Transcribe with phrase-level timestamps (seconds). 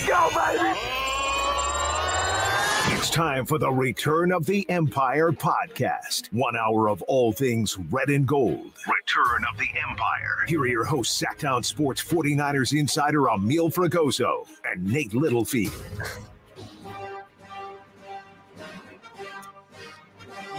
[0.00, 0.78] Let's go, baby!
[2.96, 6.32] It's time for the Return of the Empire podcast.
[6.32, 8.72] One hour of all things red and gold.
[8.86, 10.44] Return of the Empire.
[10.46, 15.74] Here are your hosts, Sactown Sports 49ers insider Emil Fragoso and Nate Littlefield.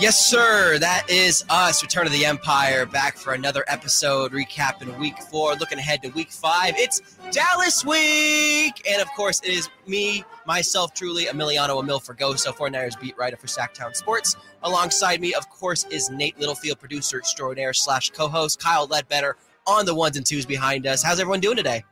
[0.02, 0.80] Yes, sir.
[0.80, 5.78] That is us, Return of the Empire, back for another episode, recapping week four, looking
[5.78, 6.74] ahead to week five.
[6.76, 8.82] It's Dallas week!
[8.90, 13.46] And of course, it is me, myself, truly, Emiliano Emil Fergoso, 49ers beat writer for
[13.46, 14.38] Sactown Sports.
[14.64, 19.38] Alongside me, of course, is Nate Littlefield, producer extraordinaire slash co host, Kyle Ledbetter
[19.68, 21.04] on the ones and twos behind us.
[21.04, 21.86] How's everyone doing today?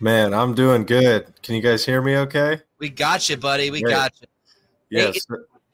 [0.00, 1.32] Man, I'm doing good.
[1.42, 2.60] Can you guys hear me okay?
[2.78, 3.70] We got you, buddy.
[3.70, 3.94] We Great.
[3.94, 4.26] got you.
[4.90, 5.26] Yes.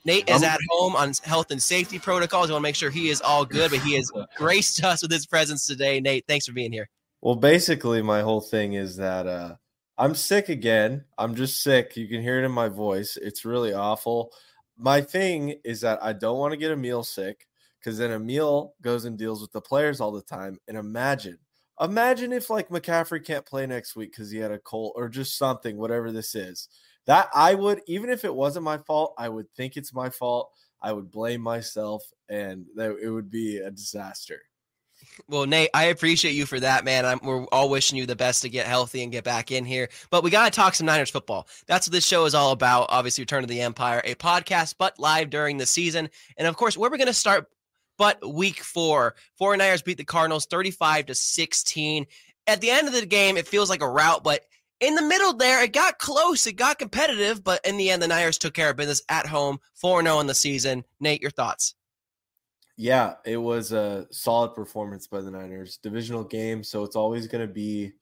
[0.04, 2.48] Nate is at home on health and safety protocols.
[2.48, 5.10] We want to make sure he is all good, but he has graced us with
[5.10, 6.00] his presence today.
[6.00, 6.88] Nate, thanks for being here.
[7.22, 9.54] Well, basically, my whole thing is that uh,
[9.96, 11.04] I'm sick again.
[11.16, 11.96] I'm just sick.
[11.96, 13.16] You can hear it in my voice.
[13.16, 14.30] It's really awful.
[14.76, 17.46] My thing is that I don't want to get Emil sick
[17.80, 20.58] because then Emil goes and deals with the players all the time.
[20.68, 21.38] And imagine,
[21.80, 25.38] imagine if like McCaffrey can't play next week because he had a cold or just
[25.38, 26.68] something, whatever this is.
[27.06, 30.50] That I would, even if it wasn't my fault, I would think it's my fault.
[30.80, 34.42] I would blame myself, and that it would be a disaster.
[35.28, 37.04] Well, Nate, I appreciate you for that, man.
[37.04, 39.88] I'm, we're all wishing you the best to get healthy and get back in here.
[40.10, 41.48] But we got to talk some Niners football.
[41.66, 42.86] That's what this show is all about.
[42.90, 46.10] Obviously, Return to the Empire, a podcast, but live during the season.
[46.36, 47.48] And of course, where we're going to start,
[47.96, 52.06] but week four, 49ers beat the Cardinals 35 to 16.
[52.46, 54.42] At the end of the game, it feels like a rout, but
[54.80, 58.08] in the middle there, it got close, it got competitive, but in the end, the
[58.08, 60.84] Niners took care of business at home, 4 0 in the season.
[61.00, 61.74] Nate, your thoughts?
[62.76, 65.76] Yeah, it was a solid performance by the Niners.
[65.76, 67.92] Divisional game, so it's always going to be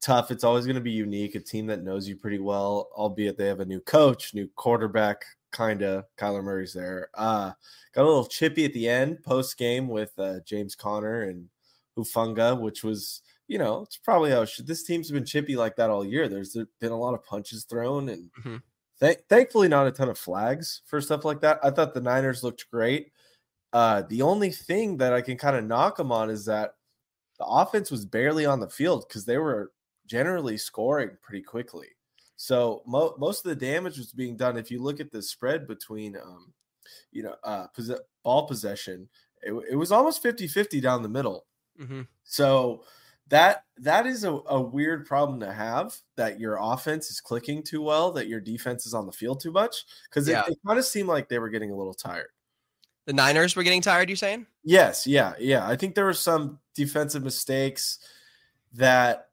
[0.00, 0.30] tough.
[0.30, 1.34] It's always going to be unique.
[1.34, 5.24] A team that knows you pretty well, albeit they have a new coach, new quarterback,
[5.50, 6.04] kind of.
[6.16, 7.08] Kyler Murray's there.
[7.14, 7.50] Uh,
[7.92, 11.48] got a little chippy at the end post game with uh, James Conner and
[11.98, 14.66] Hufanga, which was, you know, it's probably how should.
[14.66, 16.28] This team's been chippy like that all year.
[16.28, 18.62] There's been a lot of punches thrown and Mhm.
[19.00, 21.60] th- thankfully not a ton of flags for stuff like that.
[21.62, 23.12] I thought the Niners looked great.
[23.72, 26.74] Uh, the only thing that I can kind of knock them on is that
[27.38, 29.72] the offense was barely on the field because they were
[30.06, 31.88] generally scoring pretty quickly.
[32.36, 34.56] So mo- most of the damage was being done.
[34.56, 36.52] If you look at the spread between, um,
[37.12, 37.90] you know, uh, pos-
[38.22, 39.08] ball possession,
[39.42, 41.46] it, it was almost 50 50 down the middle.
[41.80, 42.02] Mm-hmm.
[42.24, 42.84] So
[43.28, 47.82] that that is a, a weird problem to have that your offense is clicking too
[47.82, 50.42] well, that your defense is on the field too much because Yeah.
[50.46, 52.30] it, it kind of seemed like they were getting a little tired.
[53.06, 54.46] The Niners were getting tired, you saying?
[54.64, 55.66] Yes, yeah, yeah.
[55.66, 57.98] I think there were some defensive mistakes
[58.74, 59.28] that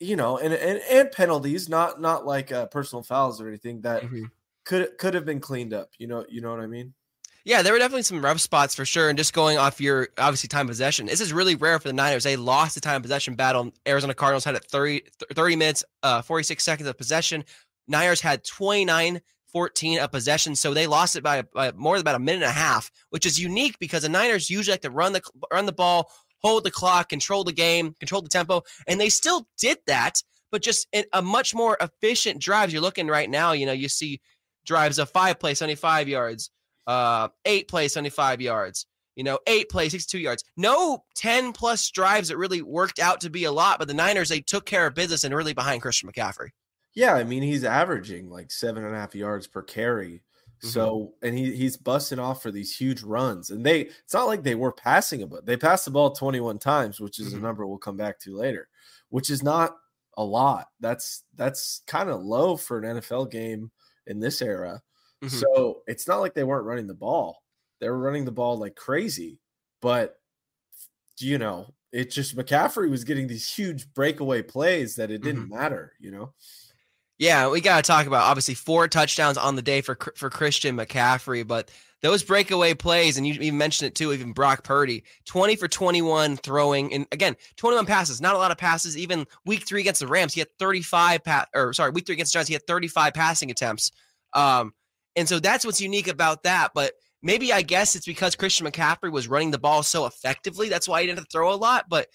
[0.00, 4.02] you know, and and, and penalties, not not like uh, personal fouls or anything that
[4.02, 4.30] Mhm.
[4.64, 5.90] could could have been cleaned up.
[5.98, 6.92] You know, you know what I mean?
[7.44, 9.08] Yeah, there were definitely some rough spots for sure.
[9.08, 12.22] And just going off your obviously time possession, this is really rare for the Niners.
[12.22, 13.72] They lost the time possession battle.
[13.86, 15.02] Arizona Cardinals had it 30,
[15.34, 17.44] 30 minutes, uh, 46 seconds of possession.
[17.88, 19.20] Niners had 29
[19.52, 20.56] 14 of possession.
[20.56, 23.26] So they lost it by, by more than about a minute and a half, which
[23.26, 26.10] is unique because the Niners usually like to run the run the ball,
[26.42, 30.62] hold the clock, control the game, control the tempo, and they still did that, but
[30.62, 32.72] just a much more efficient drives.
[32.72, 34.20] You're looking right now, you know, you see
[34.64, 36.50] drives of five play, 75 yards,
[36.86, 40.44] uh, eight play, 75 yards, you know, eight play, 62 yards.
[40.56, 44.28] No 10 plus drives that really worked out to be a lot, but the Niners,
[44.28, 46.48] they took care of business and really behind Christian McCaffrey.
[46.94, 50.22] Yeah, I mean he's averaging like seven and a half yards per carry.
[50.64, 53.50] So and he he's busting off for these huge runs.
[53.50, 56.58] And they it's not like they were passing it, but they passed the ball 21
[56.60, 57.38] times, which is Mhm.
[57.38, 58.68] a number we'll come back to later,
[59.08, 59.76] which is not
[60.16, 60.68] a lot.
[60.78, 63.72] That's that's kind of low for an NFL game
[64.06, 64.82] in this era.
[65.22, 65.30] Mhm.
[65.30, 67.42] So it's not like they weren't running the ball.
[67.80, 69.40] They were running the ball like crazy,
[69.80, 70.20] but
[71.20, 75.92] you know, it just McCaffrey was getting these huge breakaway plays that it didn't matter,
[76.00, 76.32] you know.
[77.18, 80.76] Yeah, we got to talk about obviously four touchdowns on the day for for Christian
[80.76, 81.70] McCaffrey, but
[82.00, 86.36] those breakaway plays, and you even mentioned it too, even Brock Purdy, 20 for 21
[86.38, 88.96] throwing, and again, 21 passes, not a lot of passes.
[88.98, 92.32] Even week three against the Rams, he had 35 pass, or sorry, week three against
[92.32, 93.92] the Giants, he had 35 passing attempts.
[94.34, 94.74] Um,
[95.16, 96.72] and so that's what's unique about that.
[96.74, 96.92] But
[97.22, 100.68] maybe I guess it's because Christian McCaffrey was running the ball so effectively.
[100.68, 101.86] That's why he didn't throw a lot.
[101.88, 102.08] But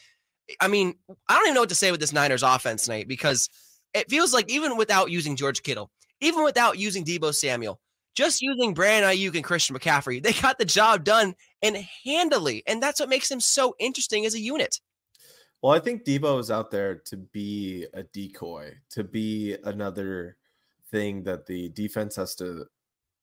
[0.60, 0.96] I mean,
[1.28, 3.50] I don't even know what to say with this Niners offense tonight because
[3.94, 5.92] it feels like even without using George Kittle,
[6.22, 7.80] even without using Deebo Samuel,
[8.16, 12.64] just using Brandon Aiyuk and Christian McCaffrey, they got the job done and handily.
[12.66, 14.80] And that's what makes them so interesting as a unit.
[15.62, 20.38] Well, I think Deebo is out there to be a decoy, to be another
[20.92, 22.66] thing that the defense has to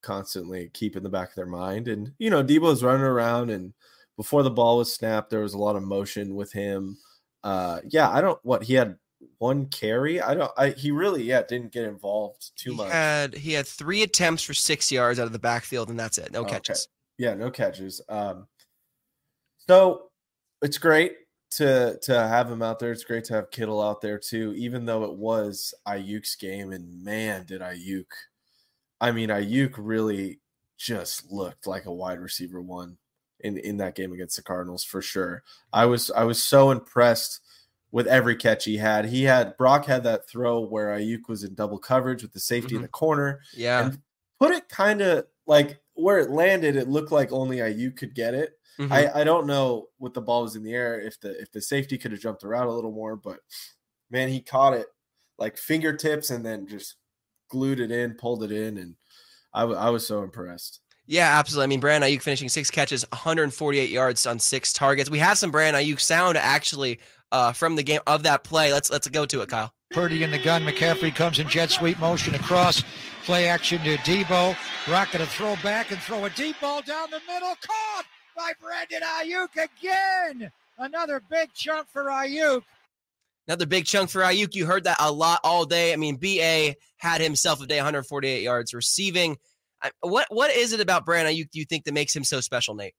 [0.05, 1.89] constantly keep in the back of their mind.
[1.89, 3.73] And you know, Deebo's running around, and
[4.17, 6.97] before the ball was snapped, there was a lot of motion with him.
[7.43, 8.97] Uh, yeah, I don't what he had
[9.39, 10.21] one carry.
[10.21, 10.53] I don't.
[10.57, 12.93] I he really yeah didn't get involved too he much.
[12.93, 16.33] Had he had three attempts for six yards out of the backfield, and that's it.
[16.33, 16.53] No Okay.
[16.53, 16.89] catches.
[17.19, 18.01] Yeah, no catches.
[18.09, 18.47] Um,
[19.69, 20.11] so
[20.63, 21.17] it's great
[21.53, 22.93] to to have him out there.
[22.93, 26.73] It's great to have Kittle out there too, even though it was Aiyuk's game.
[26.73, 28.07] And man, did Aiyuk!
[29.05, 30.41] I mean, Aiyuk really
[30.77, 32.97] just looked like a wide receiver one
[33.41, 35.43] in in that game against the Cardinals for sure.
[35.73, 37.41] I was I was so impressed
[37.93, 39.05] with every catch he had.
[39.05, 42.75] He had Brock had that throw where Aiyuk was in double coverage with the safety
[42.77, 43.85] in the corner Yeah.
[43.85, 44.01] and
[44.41, 46.75] put it kind of like where it landed.
[46.75, 48.59] It looked like only Aiyuk could get it.
[48.81, 48.91] Mhm.
[48.91, 51.61] I, I don't know what the ball was in the air if the if the
[51.61, 53.39] safety could have jumped around a little more, but
[54.11, 54.87] man, he caught it
[55.39, 56.97] like fingertips and then just
[57.49, 58.95] glued it in, pulled it in, and
[59.53, 60.81] I, w- I was so impressed.
[61.07, 61.65] Yeah, absolutely.
[61.65, 65.11] I mean, Brandon Aiyuk finishing six catches, 148 yards on six targets.
[65.11, 66.99] We have some Brandon Aiyuk sound actually
[67.31, 68.73] uh, from the game of that play.
[68.73, 69.73] Let's let's go to it, Kyle.
[69.91, 70.63] Purdy in the gun.
[70.63, 72.83] McCaffrey comes in jet sweep motion across.
[73.25, 74.57] Play action to Deebo.
[74.91, 77.55] Rocket to throw back and throw a deep ball down the middle.
[77.61, 78.05] Caught
[78.37, 80.51] by Brandon Aiyuk again.
[80.79, 82.63] Another big chunk for Aiyuk.
[83.47, 84.55] Another big chunk for Aiyuk.
[84.55, 85.93] You heard that a lot all day.
[85.93, 89.37] I mean, BA had himself a day, 148 yards receiving.
[90.01, 92.75] What what is it about Brandon Aiyuk do you think that makes him so special,
[92.75, 92.95] Nate?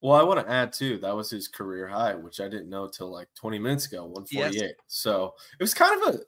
[0.00, 2.88] Well, I want to add too, that was his career high, which I didn't know
[2.88, 4.74] till like 20 minutes ago, 148.
[4.86, 6.18] So it was kind of a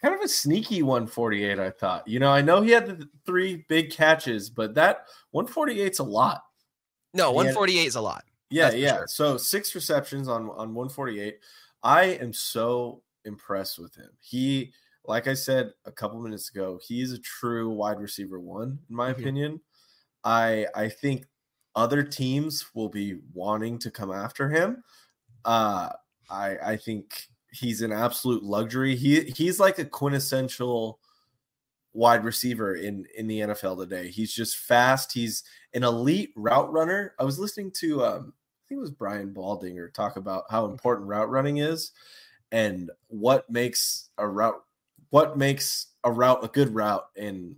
[0.00, 2.06] kind of a sneaky 148, I thought.
[2.06, 6.42] You know, I know he had the three big catches, but that 148's a lot.
[7.14, 8.24] No, He had- 148 is a lot.
[8.50, 8.96] Yeah, That's yeah.
[8.96, 9.06] sure.
[9.08, 11.38] So six receptions on on 148.
[11.84, 14.10] I am so impressed with him.
[14.20, 14.74] He,
[15.06, 19.12] like I said a couple minutes ago, he's a true wide receiver one, in my
[19.16, 19.18] Mhm.
[19.20, 19.62] opinion.
[20.24, 21.26] I I think
[21.76, 24.84] other teams will be wanting to come after him.
[25.44, 25.90] Uh
[26.30, 28.96] I I think he's an absolute luxury.
[28.96, 31.00] He he's like a quintessential
[31.92, 34.10] wide receiver in in the NFL today.
[34.10, 35.12] He's just fast.
[35.12, 35.44] He's
[35.74, 37.14] an elite route runner.
[37.18, 38.34] I was listening to um
[38.74, 41.92] think it was Brian Baldinger talk about how important route running is
[42.50, 44.62] and what makes a route
[45.10, 47.56] what makes a route a good route and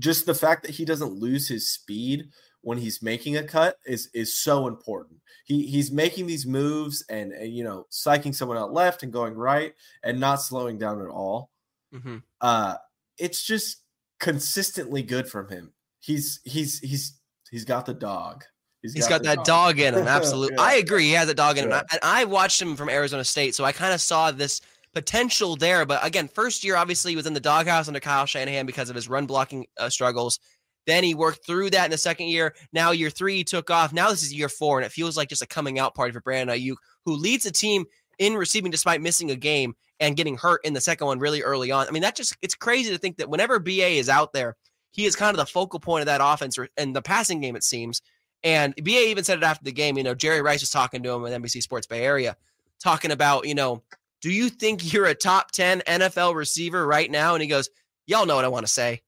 [0.00, 2.28] just the fact that he doesn't lose his speed
[2.62, 5.20] when he's making a cut is is so important.
[5.44, 9.34] He he's making these moves and, and you know psyching someone out left and going
[9.34, 11.50] right and not slowing down at all.
[11.92, 12.76] Hmm uh
[13.16, 13.82] it's just
[14.18, 15.72] consistently good from him.
[16.00, 17.20] He's he's he's
[17.50, 18.44] he's got the dog
[18.82, 20.06] He's got that dog in him.
[20.08, 20.56] Absolutely.
[20.56, 20.62] Yeah.
[20.62, 21.04] I agree.
[21.04, 21.72] He has a dog in him.
[21.72, 24.60] And I watched him from Arizona State, so I kind of saw this
[24.94, 25.84] potential there.
[25.84, 28.96] But again, first year, obviously, he was in the doghouse under Kyle Shanahan because of
[28.96, 30.38] his run blocking uh, struggles.
[30.86, 32.54] Then he worked through that in the second year.
[32.72, 33.92] Now, year three, he took off.
[33.92, 36.20] Now, this is year four, and it feels like just a coming out party for
[36.20, 37.84] Brandon Aiyuk, who leads the team
[38.18, 41.70] in receiving despite missing a game and getting hurt in the second one really early
[41.70, 41.86] on.
[41.86, 44.56] I mean, that just, it's crazy to think that whenever BA is out there,
[44.92, 47.62] he is kind of the focal point of that offense and the passing game, it
[47.62, 48.00] seems.
[48.42, 49.96] And BA even said it after the game.
[49.98, 52.36] You know, Jerry Rice was talking to him with NBC Sports Bay Area,
[52.82, 53.82] talking about, you know,
[54.20, 57.34] do you think you're a top 10 NFL receiver right now?
[57.34, 57.68] And he goes,
[58.06, 59.02] Y'all know what I want to say.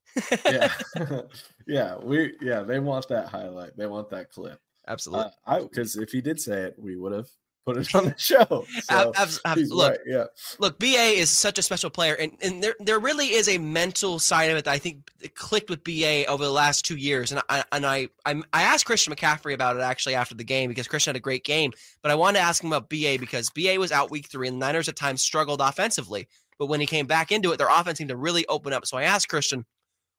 [0.44, 0.72] yeah
[1.66, 5.24] yeah we yeah they want that highlight they want that clip Absolutely.
[5.24, 7.28] uh, i because if he did say it we would have
[7.64, 10.24] put it on the show so Ab- abs- ab- he's look, right, yeah
[10.58, 10.86] look, BA
[11.18, 14.56] is such a special player, and, and there there really is a mental side of
[14.56, 17.32] it that I think clicked with BA over the last two years.
[17.32, 20.68] And I and I I'm, I asked Christian McCaffrey about it actually after the game
[20.68, 23.50] because Christian had a great game, but I wanted to ask him about BA because
[23.50, 26.28] BA was out week three, and the Niners at times struggled offensively.
[26.58, 28.86] But when he came back into it, their offense seemed to really open up.
[28.86, 29.64] So I asked Christian,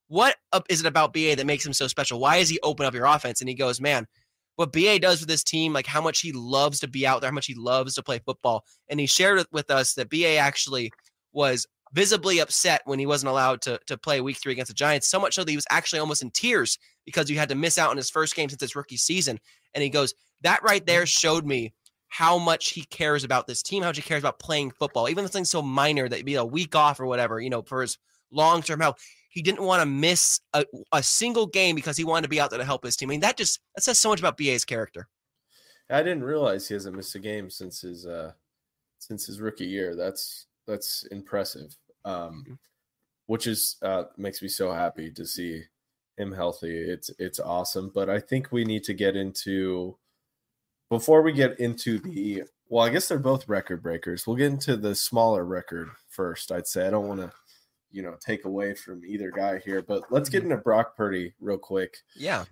[0.08, 0.36] "What
[0.70, 2.20] is it about BA that makes him so special?
[2.20, 3.40] Why is he open up your offense?
[3.42, 4.08] And he goes, man,
[4.56, 7.30] what BA does with this team, like how much he loves to be out there,
[7.30, 8.64] how much he loves to play football.
[8.90, 10.92] And he shared with- us that BA actually
[11.32, 15.08] was visibly upset when he wasn't allowed to, to play week three against the Giants,
[15.08, 17.78] so much so that he was actually almost in tears because he had to miss
[17.78, 19.40] out on his first game since his rookie season.
[19.74, 21.74] And he goes, That right there showed me
[22.08, 25.24] how much he cares about this team, how much he cares about playing football, even
[25.26, 27.98] something so minor that be a week off or whatever, you know, for his
[28.32, 29.00] long term health.
[29.34, 32.50] He didn't want to miss a, a single game because he wanted to be out
[32.52, 33.10] there to help his team.
[33.10, 35.08] I mean, that just that says so much about BA's character.
[35.90, 38.32] i didn't realize he hasn't missed a game since his uh
[39.00, 41.76] since his rookie year that's that's impressive
[42.06, 42.58] um Mhm.
[43.28, 45.64] which is uh makes me so happy to see
[46.18, 49.98] him healthy it's it's awesome but i think we need to get into
[50.90, 54.26] before we get into the well, I guess they're both record breakers.
[54.26, 56.52] We'll get into the smaller record first.
[56.52, 57.32] I'd say I don't want to,
[57.94, 60.52] you know, take away from either guy here, but let's get Mm-hmm.
[60.52, 61.96] into Brock Purdy real quick.
[62.18, 62.44] Yeah.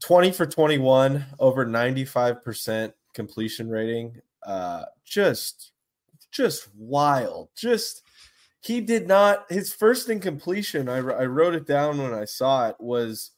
[0.00, 4.20] 20 for 21, over 95% completion rating.
[4.46, 5.72] Uh just
[6.30, 7.48] just wild.
[7.56, 8.02] Just
[8.60, 10.88] he did not his first incompletion.
[10.88, 13.32] I, I wrote it down when I saw it was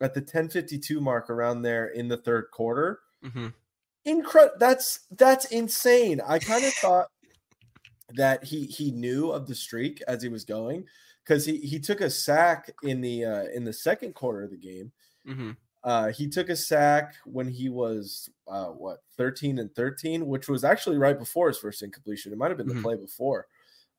[0.00, 3.00] at the 1052 mark around there in the third quarter.
[3.22, 3.48] hmm
[4.04, 4.56] Incredible.
[4.60, 6.20] That's that's insane.
[6.24, 7.08] I kind of thought
[8.10, 10.86] that he he knew of the streak as he was going
[11.24, 14.56] because he he took a sack in the uh in the second quarter of the
[14.58, 14.92] game.
[15.26, 20.48] hmm Uh, he took a sack when he was uh, what 13 and 13, which
[20.48, 22.32] was actually right before his first incompletion.
[22.32, 22.84] It might have been the Mhm.
[22.84, 23.48] play before.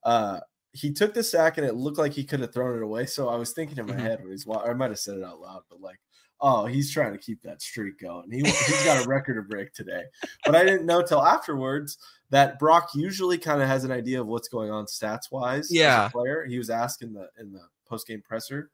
[0.04, 0.40] Uh,
[0.72, 3.06] he took the sack and it looked like he could have thrown it away.
[3.06, 4.08] So I was thinking in my Mhm.
[4.08, 6.00] head when he's, I might have said it out loud, but like,
[6.40, 8.30] oh, he's trying to keep that streak going.
[8.30, 10.04] He he's got a record to break today.
[10.44, 11.98] But I didn't know till afterwards
[12.30, 15.68] that Brock usually kind of has an idea of what's going on stats wise.
[15.72, 16.08] Yeah.
[16.08, 16.44] player.
[16.44, 18.70] He was asked in the in the post game presser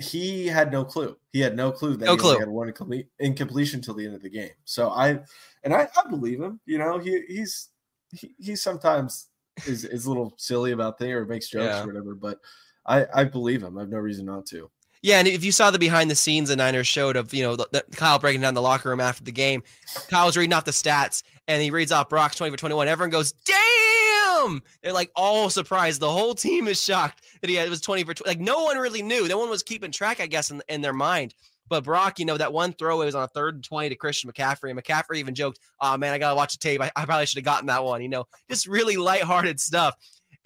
[0.00, 1.16] he had no clue.
[1.32, 2.38] He had no clue that No he clue.
[2.38, 4.50] had one incomple- incompletion till the end of the game.
[4.64, 5.20] So I
[5.62, 6.58] and I, I believe him.
[6.66, 7.68] You know, he he's
[8.10, 9.28] he, he sometimes
[9.66, 11.84] is is a little silly about things or makes jokes Yeah.
[11.84, 12.40] or whatever, but
[12.86, 13.78] I I believe him.
[13.78, 14.68] I have no reason not to.
[15.04, 17.56] Yeah, and if you saw the behind the scenes the Niners showed of, you know,
[17.56, 19.62] the, the- Kyle breaking down the locker room after the game,
[20.08, 22.88] Kyle's reading off the stats and he reads off Brock's 20 for 21.
[22.88, 24.62] Everyone goes, damn!
[24.82, 26.00] They're like all surprised.
[26.00, 28.26] The whole team is shocked that he had, it was 20 for 20.
[28.26, 29.28] Like no one really knew.
[29.28, 31.34] No one was keeping track, I guess, in, in their mind.
[31.68, 34.32] But Brock, you know, that one throwaway was on a third and 20 to Christian
[34.32, 34.70] McCaffrey.
[34.70, 36.80] And McCaffrey even joked, oh man, I got to watch the tape.
[36.80, 39.96] I, I probably should have gotten that one, you know, just really lighthearted stuff.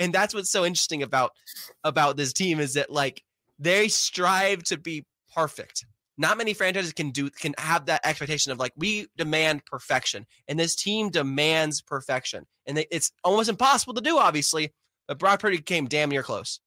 [0.01, 1.31] And that's what's so interesting about
[1.85, 3.23] about this team is that like
[3.59, 5.85] they strive to be perfect.
[6.17, 10.59] Not many franchises can do can have that expectation of like we demand perfection, and
[10.59, 14.73] this team demands perfection, and they, it's almost impossible to do, obviously.
[15.07, 16.59] But Brock Purdy came damn near close.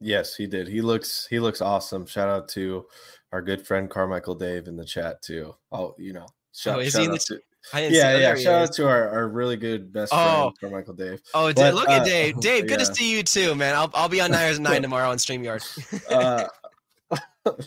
[0.00, 0.68] Yes, he did.
[0.68, 2.06] He looks he looks awesome.
[2.06, 2.86] Shout out to
[3.30, 5.54] our good friend Carmichael Dave in the chat too.
[5.70, 7.42] Oh, you know, oh, shout, Oh, is shout he in out the- to, I didn't
[7.42, 8.34] see- yeah, yeah.
[8.34, 10.52] Shout out to our, our really good best Oh.
[10.58, 11.20] friend Carmichael Dave.
[11.34, 12.36] Oh, But, look uh, at Dave.
[12.40, 12.86] Dave, good yeah.
[12.86, 13.74] to see you too, man.
[13.74, 15.62] I'll, I'll be on Niners nine tomorrow on Streamyard.
[16.10, 16.46] Uh,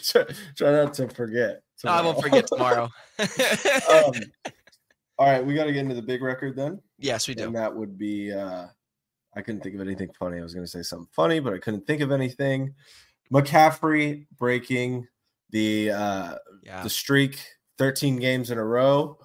[0.03, 0.25] try,
[0.55, 1.61] try not to forget.
[1.83, 2.31] No, I won't tomorrow.
[2.31, 4.05] forget tomorrow.
[4.07, 4.13] um,
[5.17, 6.81] all right, we got to get into the big record then.
[6.97, 7.45] yes, we do.
[7.45, 8.67] And that would be uh
[9.37, 10.39] I couldn't think of anything funny.
[10.39, 12.73] I was going to say something funny, but I couldn't think of anything.
[13.33, 15.07] McCaffrey breaking
[15.51, 16.81] the uh Yeah.
[16.83, 17.45] the streak
[17.77, 19.17] 13 games in a row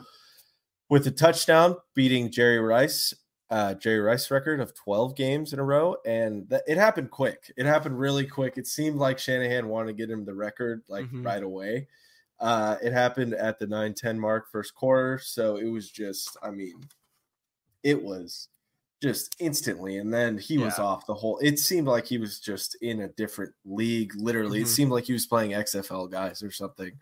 [0.91, 3.15] with a touchdown beating Jerry Rice
[3.49, 7.51] uh Jerry Rice record of 12 games in a row and that it happened quick.
[7.57, 8.59] It happened really quick.
[8.59, 11.25] It seemed like Shanahan wanted to get him the record like Mhm.
[11.25, 11.89] right away.
[12.39, 16.81] Uh it happened at the 9-10 mark first quarter, so it was just I mean
[17.83, 18.49] it was
[19.03, 22.75] just instantly and then he was off the whole it seemed like he was just
[22.83, 24.69] in a different league literally it Mhm.
[24.69, 26.93] seemed like he was playing xfl guys or something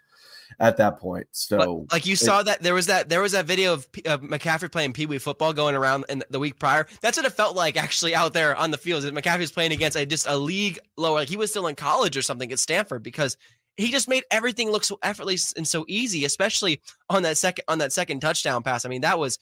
[0.61, 3.47] at that point so But, like you saw that there was that there was that
[3.47, 6.87] video of, P- of McCaffrey playing Pee Wee football going around in the week prior.
[7.01, 9.03] That's what it felt like actually out there on the field.
[9.03, 11.75] That McCaffrey was playing against a just a league lower, like he was still in
[11.75, 13.37] college or something at Stanford because
[13.79, 17.79] he just made everything look so effortless and so easy, especially on that second on
[17.79, 18.85] that second touchdown pass.
[18.85, 19.39] I mean, that was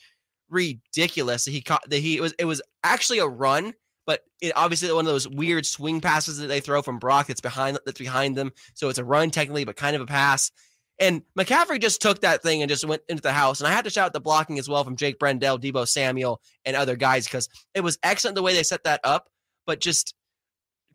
[0.50, 1.44] ridiculous.
[1.44, 3.74] He caught that he it was it was actually a run,
[4.06, 7.40] but it obviously one of those weird swing passes that they throw from Brock that's
[7.40, 8.52] behind that's behind them.
[8.74, 10.50] So it's a run technically, but kind of a pass.
[10.98, 13.60] And McCaffrey just took that thing and just went into the house.
[13.60, 16.40] And I had to shout out the blocking as well from Jake Brendel, Deebo Samuel,
[16.64, 19.28] and other guys because it was excellent the way they set that up.
[19.66, 20.14] But just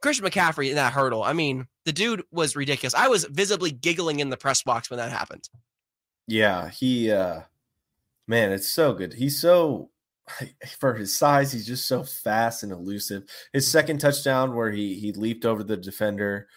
[0.01, 1.21] Christian McCaffrey in that hurdle.
[1.23, 2.95] I mean, the dude was ridiculous.
[2.95, 5.47] I was visibly giggling in the press box when that happened.
[6.27, 7.41] yeah he uh
[8.27, 9.89] man it's so good he's so
[10.79, 15.11] for his size he's just so fast and elusive his second touchdown where he he
[15.11, 16.47] leaped over the defender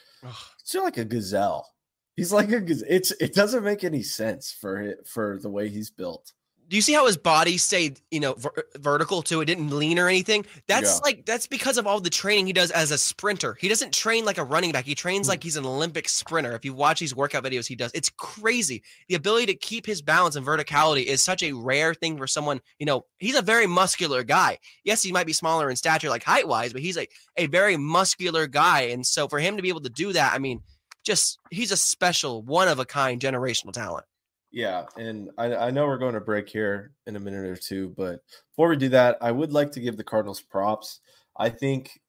[0.61, 1.74] it's like a gazelle
[2.17, 5.91] he's like a it's it doesn't make any sense for it for the way he's
[5.91, 6.33] built
[6.67, 9.43] Do you see how his body stayed, you know, ver- vertical too?
[9.43, 10.47] It didn't lean or anything.
[10.67, 11.01] That's Yeah.
[11.05, 13.53] like that's because of all the training he does as a sprinter.
[13.61, 14.87] He doesn't train like a running back.
[14.87, 15.33] He trains Hmm.
[15.33, 16.53] like he's an Olympic sprinter.
[16.55, 18.83] If you watch these workout videos he does, it's crazy.
[19.09, 22.61] The ability to keep his balance and verticality is such a rare thing for someone.
[22.79, 24.59] You know, he's a very muscular guy.
[24.85, 27.77] Yes, he might be smaller in stature, like height wise, but he's like a very
[27.77, 28.81] muscular guy.
[28.95, 30.63] And so for him to be able to do that, I mean,
[31.05, 34.07] just he's a special, one of a kind, generational talent.
[34.51, 37.93] Yeah, and I, I know we're going to break here in a minute or two,
[37.97, 38.21] but
[38.51, 41.01] before we do that, I would like to give the Cardinals props.
[41.37, 42.01] I think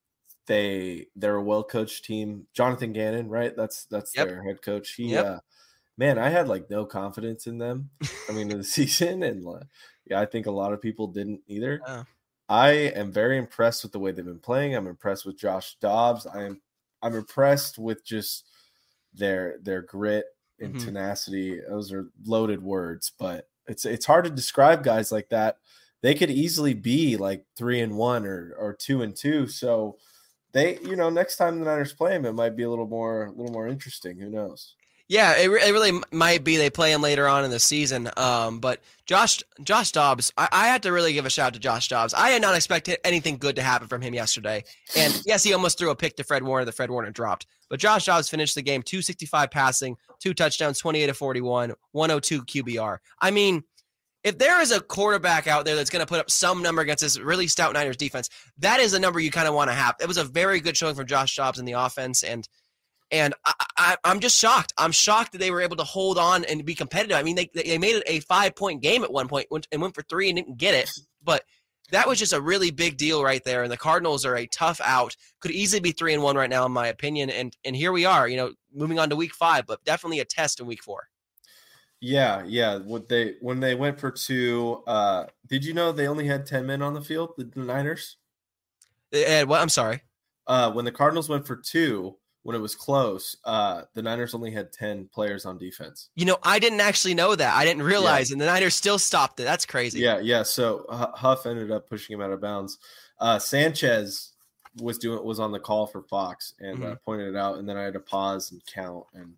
[0.48, 2.48] they they're a well coached team.
[2.54, 3.56] Jonathan Gannon, right?
[3.56, 4.28] That's that's Yep.
[4.28, 4.94] their head coach.
[4.94, 5.26] He Yep.
[5.26, 5.40] uh,
[5.98, 7.90] man, I had like no confidence in them
[8.28, 9.62] coming into the season, and uh,
[10.06, 11.82] yeah, I think a lot of people didn't either.
[11.86, 12.06] Oh.
[12.48, 14.76] I am very impressed with the way they've been playing.
[14.76, 16.28] I'm impressed with Josh Dobbs.
[16.28, 16.62] I am
[17.02, 18.46] I'm impressed with just
[19.18, 20.26] their their grit
[20.60, 20.80] and Mhm.
[20.80, 21.60] tenacity.
[21.62, 25.58] Those are loaded words, but it's it's hard to describe guys like that.
[26.02, 29.48] They could easily be like three and one or or two and two.
[29.48, 29.98] So
[30.54, 33.26] they, you know, next time the Niners play them, it might be a little more
[33.28, 34.20] a little more interesting.
[34.20, 34.76] Who knows?
[35.08, 38.10] Yeah, it, it really might be they play him later on in the season.
[38.18, 41.60] Um, but Josh Josh Dobbs, I, I had to really give a shout out to
[41.60, 42.16] Josh Dobbs.
[42.16, 44.64] I had not expected anything good to happen from him yesterday.
[44.98, 47.46] And yes, he almost threw a pick to Fred Warner that Fred Warner dropped.
[47.70, 52.98] But Josh Dobbs finished the game 265 passing, two touchdowns, 28 to 41, 102 QBR.
[53.22, 53.64] I mean,
[54.24, 57.04] if there is a quarterback out there that's going to put up some number against
[57.04, 59.96] this really stout Niners defense, that is a number you kind of want to have.
[60.02, 62.48] It was a very good showing from Josh Dobbs in the offense, and
[63.16, 64.74] and I, I, I'm just shocked.
[64.78, 67.18] I'm shocked that they were able to hold on and be competitive.
[67.18, 69.30] I mean, they they made it a five point game at one
[69.72, 70.90] and went for three and didn't get it,
[71.24, 71.44] but
[71.92, 73.64] that was just a really big deal right there.
[73.64, 75.16] And the Cardinals are a tough out.
[75.40, 77.30] Could easily be three and one right now, in my opinion.
[77.30, 78.28] And and here we are.
[78.28, 81.08] You know, moving on to week five, but definitely a test in week four.
[82.02, 82.80] Yeah, yeah.
[82.80, 86.66] What they when they went for two, uh, did you know they only had 10
[86.66, 88.18] men on the field, the, the Niners?
[89.14, 89.62] And what?
[89.62, 90.02] I'm sorry.
[90.48, 94.52] Uh, when the Cardinals went for two, when it was close, uh, the Niners only
[94.52, 96.10] had 10 players on defense.
[96.14, 97.56] You know, I didn't actually know that.
[97.56, 99.46] I didn't realize, and the Niners still stopped it.
[99.46, 100.00] That's crazy.
[100.00, 100.44] Yeah, yeah.
[100.44, 102.78] So Huff ended up pushing him out of bounds.
[103.20, 104.34] Uh, Sanchez
[104.80, 107.78] was doing was on the call for Fox and uh, pointed it out, and then
[107.78, 109.34] I had to pause and count, and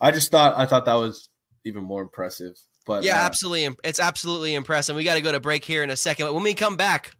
[0.00, 1.30] I just thought I thought that was
[1.64, 2.56] even more impressive.
[2.86, 3.76] But Yeah, uh, absolutely.
[3.82, 4.94] It's absolutely impressive.
[4.94, 6.26] We got to go to break here in a second.
[6.26, 7.16] But when we come back,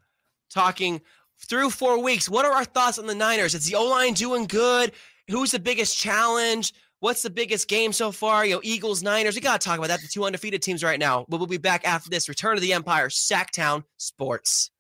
[0.50, 1.00] talking
[1.48, 3.56] through four weeks, what are our thoughts on the Niners?
[3.56, 4.92] Is the O line doing good?
[5.32, 6.74] Who's the biggest challenge?
[7.00, 8.44] What's the biggest game so far?
[8.44, 9.34] You know, Eagles, Niners.
[9.34, 10.02] We got to talk about that.
[10.02, 11.24] The two undefeated teams right now.
[11.26, 12.28] But we'll be back after this.
[12.28, 14.70] Return to the Empire, Sactown Sports.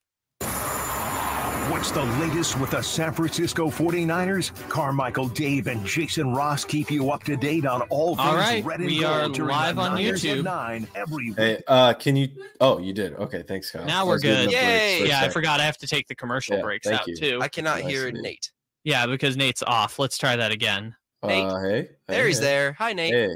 [1.70, 4.52] What's the latest with the San Francisco 49ers?
[4.68, 8.62] Carmichael, Dave, and Jason Ross keep you up to date on all things All right,
[8.62, 10.44] red and we gold are live on YouTube.
[10.44, 12.28] 9 every Hey, uh, can you?
[12.60, 13.14] Oh, you did.
[13.14, 13.86] Okay, thanks, Kyle.
[13.86, 14.52] Now we're good.
[14.52, 15.08] Yay!
[15.08, 17.16] Yeah, I forgot I have to take the commercial Yeah, breaks out you.
[17.16, 17.38] too.
[17.40, 18.52] I cannot Nice hear to meet Nate.
[18.84, 19.98] Yeah, because Nate's off.
[19.98, 20.94] Let's try that again.
[21.22, 21.44] Nate.
[21.44, 22.44] Uh, hey, There hey, he's hey.
[22.44, 22.72] there.
[22.74, 23.14] Hi, Nate.
[23.14, 23.30] Hey,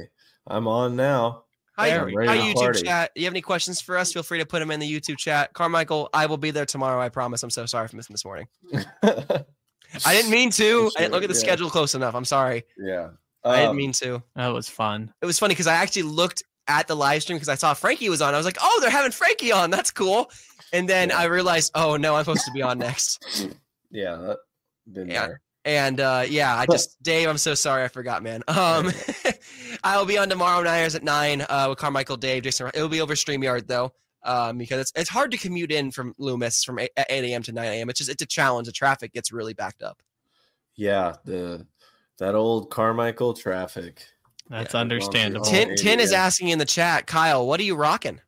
[0.46, 1.44] I'm on now.
[1.78, 2.18] Hi, There hi we go.
[2.18, 2.82] Ready to YouTube party.
[2.82, 3.10] chat.
[3.14, 4.12] You have any questions for us?
[4.12, 5.52] Feel free to put them in the YouTube chat.
[5.52, 7.00] Carmichael, I will be there tomorrow.
[7.00, 7.42] I promise.
[7.42, 8.48] I'm so sorry for missing this morning.
[9.02, 10.90] I didn't mean to.
[10.96, 11.40] I didn't look at the Yeah.
[11.40, 12.14] schedule close enough.
[12.14, 12.64] I'm sorry.
[12.76, 13.10] Yeah,
[13.44, 14.22] I didn't Um, mean to.
[14.34, 15.12] That was fun.
[15.22, 18.08] It was funny because I actually looked at the live stream because I saw Frankie
[18.08, 18.34] was on.
[18.34, 19.70] I was like, oh, they're having Frankie on.
[19.70, 20.30] That's cool.
[20.72, 21.18] And then Yeah.
[21.18, 23.48] I realized, oh no, I'm supposed to be on next.
[23.92, 24.38] Yeah, that,
[24.92, 25.26] been Yeah.
[25.26, 25.40] there.
[25.64, 28.42] And uh, yeah, I just Dave, I'm so sorry, I forgot, man.
[28.46, 28.92] Um,
[29.84, 32.70] I will be on tomorrow Niners at nine uh, with Carmichael, Dave, Jason.
[32.72, 36.14] It will be over Streamyard though, um, because it's it's hard to commute in from
[36.18, 37.42] Loomis from eight, 8 a.m.
[37.42, 37.90] to 9 a.m.
[37.90, 38.66] It's just it's a challenge.
[38.66, 40.00] The traffic gets really backed up.
[40.76, 41.66] Yeah, the
[42.18, 44.06] that old Carmichael traffic.
[44.48, 45.46] That's Yeah, understandable.
[45.46, 48.20] Tin Tin is asking in the chat, Kyle, what are you rocking?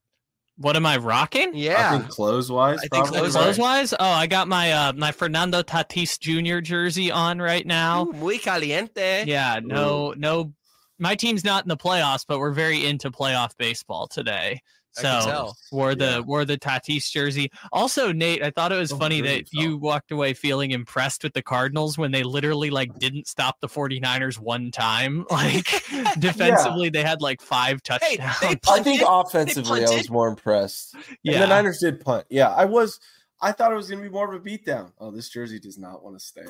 [0.59, 1.55] What am I rocking?
[1.55, 3.21] Yeah, I Yeah, think clothes wise, I think probably.
[3.21, 3.44] clothes-wise.
[3.44, 6.61] Clothes wise, oh, I got my uh my Fernando Tatis Jr.
[6.61, 8.07] jersey on right now.
[8.07, 9.25] Ooh, muy caliente.
[9.27, 10.53] Yeah, no, no.
[10.99, 14.61] My team's not in the playoffs, but we're very into playoff baseball today.
[14.99, 16.19] I can So wore the Yeah.
[16.21, 17.51] wore the Tatis jersey.
[17.73, 21.23] Also, Nate, I thought it was Oh, funny really that you walked away feeling impressed
[21.23, 25.25] with the Cardinals when they literally like didn't stop the 49ers one time.
[25.31, 25.67] Like
[26.19, 28.41] defensively, they had like five Hey, touchdowns.
[28.41, 30.95] they I think offensively, I was more impressed.
[30.95, 31.41] And yeah.
[31.41, 32.27] the Niners did punt.
[32.31, 32.99] Yeah, I was.
[33.41, 34.93] I thought it was going to be more of a beatdown.
[34.99, 36.47] Oh, this jersey does not want to stay.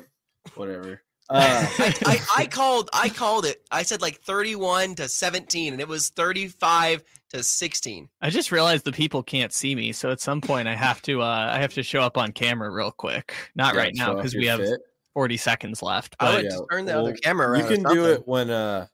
[0.55, 1.03] Whatever.
[1.31, 3.63] Uh, I, I, I called I called it.
[3.71, 8.09] I said like 31 to 17, and it was 35 to 16.
[8.21, 11.23] I just realized the people can't see me, so at some point I have to
[11.23, 13.35] uh I have to show up on camera real quick.
[13.55, 14.81] Not yeah, right now because we have fit.
[15.15, 16.15] 40 seconds left.
[16.21, 17.71] I would yeah, turn the well, other camera around.
[17.71, 18.87] You can do it when uh,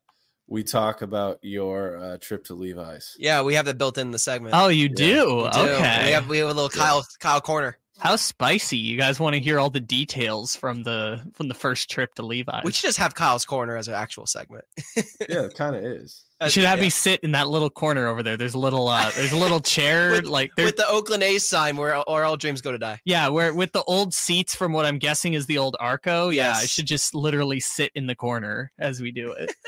[0.46, 3.16] we talk about your uh, trip to Levi's.
[3.18, 4.54] Yeah, we have that built in the segment.
[4.54, 5.36] oh, you Yeah, do?
[5.36, 5.58] We do.
[5.58, 6.04] Okay.
[6.06, 7.78] We have we have a little Kyle Kyle corner.
[8.00, 8.76] How spicy!
[8.76, 12.22] You guys want to hear all the details from the from the first trip to
[12.22, 12.64] Levi's?
[12.64, 14.64] We should just have Kyle's corner as an actual segment.
[15.28, 16.22] Yeah, it kind of is.
[16.42, 16.84] You should have Yeah.
[16.84, 18.36] me sit in that little corner over there.
[18.36, 21.46] There's a little uh there's a little chair With- like there with the Oakland A's
[21.46, 23.00] sign where or all dreams go to die.
[23.04, 26.28] yeah, where with the old seats from what I'm guessing is the old Arco.
[26.30, 29.54] Yeah, I should just literally sit in the corner as we do it.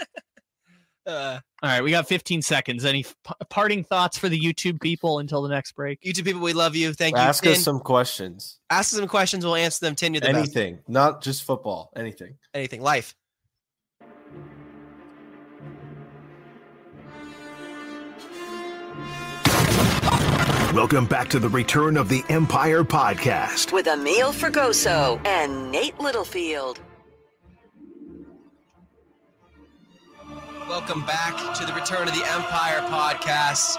[1.07, 2.85] Uh, all right, we got 15 seconds.
[2.85, 3.15] Any p-
[3.49, 6.03] parting thoughts for the YouTube people until the next break?
[6.03, 6.93] YouTube people, we love you.
[6.93, 7.53] Thank Ask you.
[7.53, 8.59] Ask us some questions.
[8.71, 9.45] Ask us some questions.
[9.45, 9.95] We'll answer them.
[9.95, 10.37] Tin, you're the best.
[10.37, 11.93] Anything, not just football.
[11.95, 12.37] Anything.
[12.53, 12.83] Anything.
[12.83, 13.15] Life.
[20.75, 26.81] Welcome back to the Return of the Empire podcast with Emil Fergoso and Nate Littlefield.
[30.69, 33.77] Welcome back to the Return of the Empire podcast.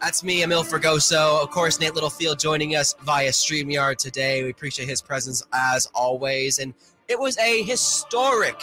[0.00, 1.42] That's me, Emil Fergoso.
[1.42, 4.42] Of course, Nate Littlefield joining us via StreamYard today.
[4.42, 6.58] We appreciate his presence as always.
[6.58, 6.72] And
[7.06, 8.58] it was a historic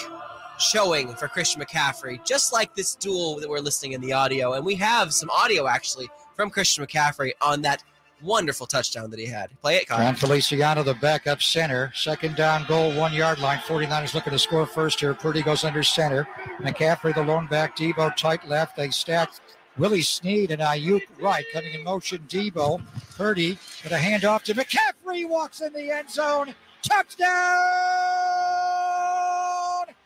[0.58, 4.54] showing for Christian McCaffrey, just like this duel that we're listening in the audio.
[4.54, 7.84] And we have some audio actually from Christian McCaffrey on that
[8.24, 9.50] wonderful touchdown that he had.
[9.62, 10.00] Play it, Kyle.
[10.00, 11.92] Jon Feliciano, the backup center.
[11.96, 13.60] Second down goal, one yard line.
[13.60, 15.14] 49ers looking to score first here.
[15.14, 16.28] Purdy goes under center.
[16.60, 17.76] McCaffrey, the lone back.
[17.76, 18.76] Deebo tight left.
[18.76, 19.30] They stack
[19.78, 21.46] Willie Snead and Aiyuk right.
[21.54, 22.82] Coming in motion, Deebo.
[23.18, 25.28] Purdy with a handoff to McCaffrey.
[25.28, 26.54] Walks in the end zone.
[26.84, 27.28] Touchdown!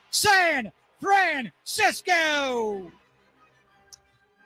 [0.10, 2.92] San Francisco!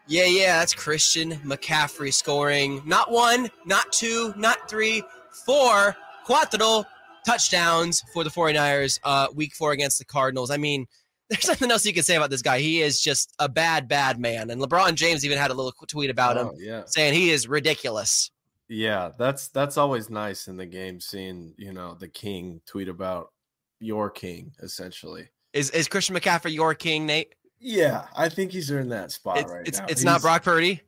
[0.10, 5.04] Yeah, yeah, that's Christian McCaffrey scoring not one, not two, not three,
[5.46, 5.96] four,
[6.28, 6.84] cuatro
[7.28, 10.50] touchdowns for the 49ers uh, week four against the Cardinals.
[10.50, 10.88] I mean,
[11.30, 12.58] there's nothing else you can say about this guy.
[12.60, 14.50] He is just a bad, bad man.
[14.50, 16.82] And LeBron James even had a little tweet about Oh, him yeah.
[16.88, 18.32] saying he is ridiculous.
[18.68, 23.32] Yeah, that's that's always nice in the game seeing, you know, the king tweet about
[23.80, 25.30] your king essentially.
[25.54, 27.34] Is is Christian McCaffrey your king, Nate?
[27.60, 29.86] Yeah, I think he's in that spot It's right it's, now.
[29.90, 30.82] it's not Brock Purdy.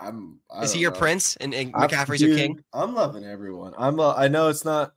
[0.00, 0.98] I'm Is he your know.
[0.98, 2.62] prince and, and McCaffrey's your king?
[2.72, 3.74] I'm loving everyone.
[3.78, 4.92] I'm uh, I know it's not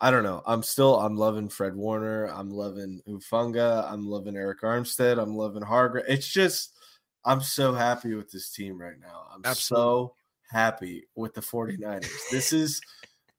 [0.00, 0.42] I don't know.
[0.44, 2.26] I'm still I'm loving Fred Warner.
[2.26, 3.88] I'm loving Hufanga.
[3.90, 5.22] I'm loving Arik Armstead.
[5.22, 6.06] I'm loving Hargrave.
[6.08, 6.74] It's just
[7.24, 9.26] I'm so happy with this team right now.
[9.32, 9.84] I'm Absolutely.
[9.84, 10.14] so
[10.50, 12.08] happy with the 49ers.
[12.32, 12.80] this is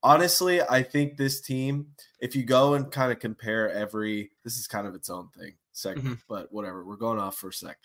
[0.01, 1.87] honestly, I think this team,
[2.21, 5.53] if you go and kind of compare every this is kind of its own thing
[5.73, 6.85] segment, but whatever.
[6.85, 7.77] We're going off for a sec.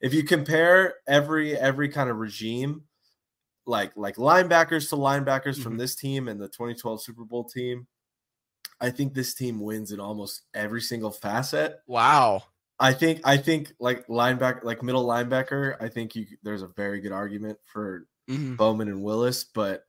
[0.00, 2.82] If you compare every every kind of regime
[3.66, 5.78] like like linebackers to linebackers from Mhm.
[5.78, 7.86] this team and the 2012 Super Bowl team,
[8.80, 11.78] I think this team wins in almost every single facet.
[11.86, 12.44] Wow.
[12.80, 17.00] I think I think like linebacker like middle linebacker, I think you there's a very
[17.00, 18.56] good argument for Mhm.
[18.56, 19.84] Bowman and Willis, but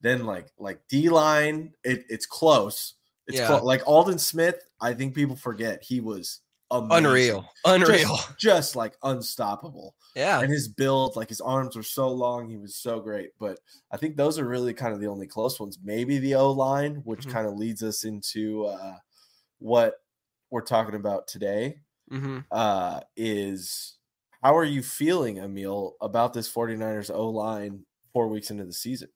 [0.00, 2.94] then like like D line, it, it's close.
[3.26, 3.46] It's Yeah.
[3.46, 4.68] clo- like Aldon Smith.
[4.80, 6.40] I think people forget he was
[6.78, 7.06] amazing.
[7.06, 7.48] Unreal.
[7.64, 8.16] Unreal.
[8.16, 10.40] just, just like unstoppable yeah.
[10.40, 13.30] and his build, like his arms were so long, he was so great.
[13.38, 13.58] But
[13.90, 15.78] I think those are really kind of the only close ones.
[15.82, 17.30] Maybe the O line, which Mhm.
[17.32, 18.96] kind of leads us into uh,
[19.58, 19.94] what
[20.50, 23.96] we're talking about today, hmm uh, is
[24.42, 29.08] how are you feeling, Emil, about this 49ers O line four weeks into the season?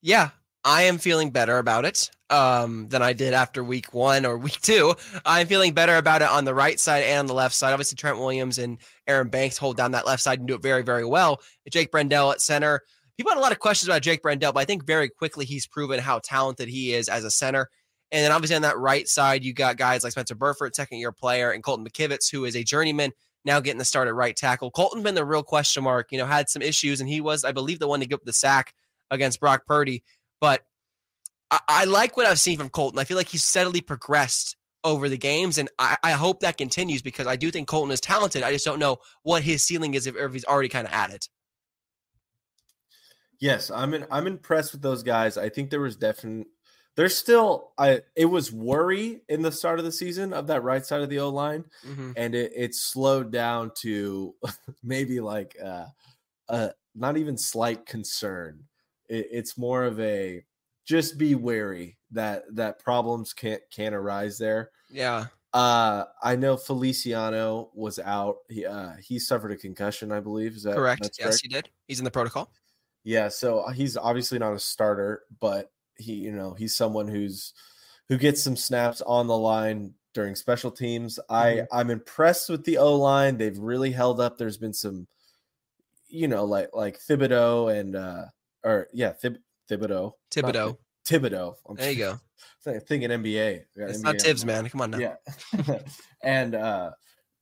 [0.00, 0.30] Yeah,
[0.64, 4.60] I am feeling better about it um, than I did after week one or week
[4.60, 4.94] two.
[5.24, 7.72] I'm feeling better about it on the right side and on the left side.
[7.72, 10.82] Obviously, Trent Williams and Aaron Banks hold down that left side and do it very,
[10.82, 11.40] very well.
[11.70, 12.82] Jake Brendel at center.
[13.16, 15.66] People had a lot of questions about Jake Brendel, but I think very quickly he's
[15.66, 17.68] proven how talented he is as a center.
[18.12, 21.12] And then obviously on that right side, you got guys like Spencer Burford, second year
[21.12, 23.12] player, and Colton McKivitz, who is a journeyman,
[23.44, 24.70] now getting the start at right tackle.
[24.70, 27.52] Colton been the real question mark, you know, had some issues, and he was, I
[27.52, 28.74] believe, the one to give up the sack
[29.10, 30.02] against Brock Purdy.
[30.40, 30.62] But
[31.50, 32.98] I, I like what I've seen from Colton.
[32.98, 37.02] I feel like he's steadily progressed over the games, and I, I hope that continues
[37.02, 38.42] because I do think Colton is talented.
[38.42, 41.10] I just don't know what his ceiling is if, if he's already kind of at
[41.10, 41.28] it.
[43.40, 45.36] Yes, I'm in, I'm impressed with those guys.
[45.38, 46.46] I think there was definite
[46.96, 50.84] there's still I it was worry in the start of the season of that right
[50.84, 52.12] side of the O line, Mm-hmm.
[52.16, 54.34] and it, it slowed down to
[54.82, 55.86] maybe like uh
[56.48, 58.64] uh not even slight concern.
[59.10, 60.42] It, it's more of a
[60.86, 64.70] just be wary that that problems can't can arise there.
[64.90, 65.26] Yeah.
[65.52, 68.36] Uh I know Feliciano was out.
[68.48, 70.54] He uh he suffered a concussion, I believe.
[70.56, 71.10] Is that correct.
[71.18, 71.68] Yes, he did.
[71.88, 72.52] He's in the protocol.
[73.04, 77.52] yeah, so uh, he's obviously not a starter, but he, you know, he's someone who's
[78.08, 81.18] who gets some snaps on the line during special teams.
[81.28, 83.36] I I'm impressed with the O line.
[83.36, 84.38] They've really held up.
[84.38, 85.06] There's been some,
[86.08, 88.24] you know, like like Thibodeau and uh
[88.64, 89.38] or yeah, Thib-
[89.70, 90.76] Thibodeau, Thibodeau.
[91.06, 91.54] Thi- Thibodeau.
[91.68, 92.18] I'm There you go.
[92.80, 93.62] thinking NBA.
[93.76, 94.68] It's NBA not Tibbs, man.
[94.68, 94.98] Come on now.
[94.98, 95.14] yeah.
[96.22, 96.90] and uh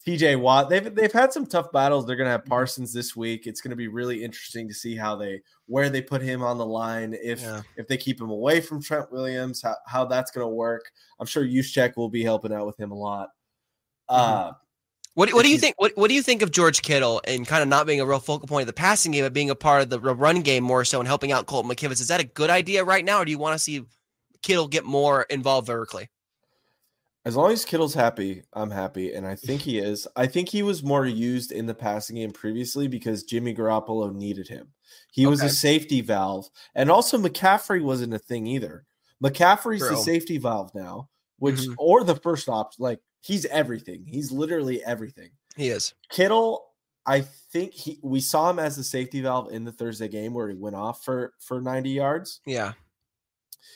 [0.07, 2.07] TJ Watt, they've they've had some tough battles.
[2.07, 2.51] They're gonna have Mm-hmm.
[2.51, 3.47] Parsons this week.
[3.47, 6.65] It's gonna be really interesting to see how they where they put him on the
[6.65, 7.63] line, if Yeah.
[7.77, 10.85] if they keep him away from Trent Williams, how, how that's gonna work.
[11.21, 13.29] I'm sure Juszczyk will be helping out with him a lot.
[14.11, 14.21] Mm-hmm.
[14.49, 14.53] Uh
[15.19, 15.75] What, what do you think?
[15.79, 18.21] What, what do you think of George Kittle and kind of not being a real
[18.21, 20.85] focal point of the passing game, but being a part of the run game more
[20.85, 22.01] so and helping out Colton McKivitz?
[22.01, 23.83] Is that a good idea right now, or do you want to see
[24.43, 26.09] Kittle get more involved vertically?
[27.25, 30.07] As long as Kittle's happy, I'm happy, and I think he is.
[30.15, 34.47] I think he was more used in the passing game previously because Jimmy Garoppolo needed
[34.47, 34.69] him.
[35.11, 38.87] He was a safety valve, and also McCaffrey wasn't a thing either.
[39.21, 41.09] McCaffrey's the safety valve now,
[41.41, 41.75] which Mhm.
[41.77, 42.85] or the first option.
[42.85, 44.05] Like he's everything.
[44.07, 45.31] He's literally everything.
[45.57, 45.95] He is.
[46.11, 46.67] Kittle,
[47.07, 50.49] I think he we saw him as the safety valve in the Thursday game where
[50.49, 52.41] he went off for for 90 yards.
[52.47, 52.73] Yeah.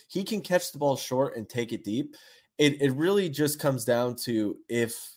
[0.08, 2.14] He can catch the ball short and take it deep.
[2.58, 5.16] It it really just comes down to if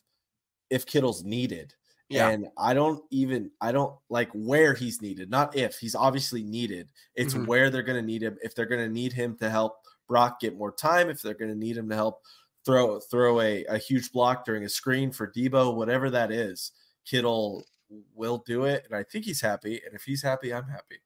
[0.70, 1.74] if Kittle's needed.
[2.10, 2.30] Yeah.
[2.30, 6.90] And I don't even I don't like where he's needed, not if he's obviously needed.
[7.16, 7.48] It's Mhm.
[7.48, 8.38] where they're going to need him.
[8.44, 11.52] If they're going to need him to help Brock get more time, if they're going
[11.52, 12.22] to need him to help
[12.65, 16.71] throw throw a, a huge block during a screen for Deebo, whatever that is,
[17.06, 17.65] Kittle
[18.13, 18.86] will do it.
[18.86, 19.82] And I think he's happy.
[19.86, 20.97] And if he's happy, I'm happy.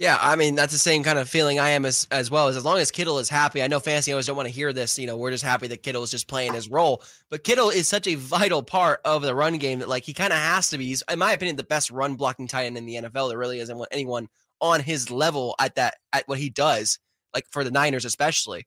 [0.00, 2.48] Yeah, I mean that's the same kind of feeling I am as as well.
[2.48, 4.72] As as long as Kittle is happy, I know fantasy owners don't want to hear
[4.72, 4.98] this.
[4.98, 7.02] You know, we're just happy that Kittle is just playing his role.
[7.28, 10.32] But Kittle is such a vital part of the run game that like he kind
[10.32, 10.86] of has to be.
[10.86, 13.28] He's, in my opinion, the best run blocking tight end in the NFL.
[13.28, 14.28] There really isn't anyone
[14.62, 16.98] on his level at that at what he does,
[17.34, 18.66] like for the Niners especially.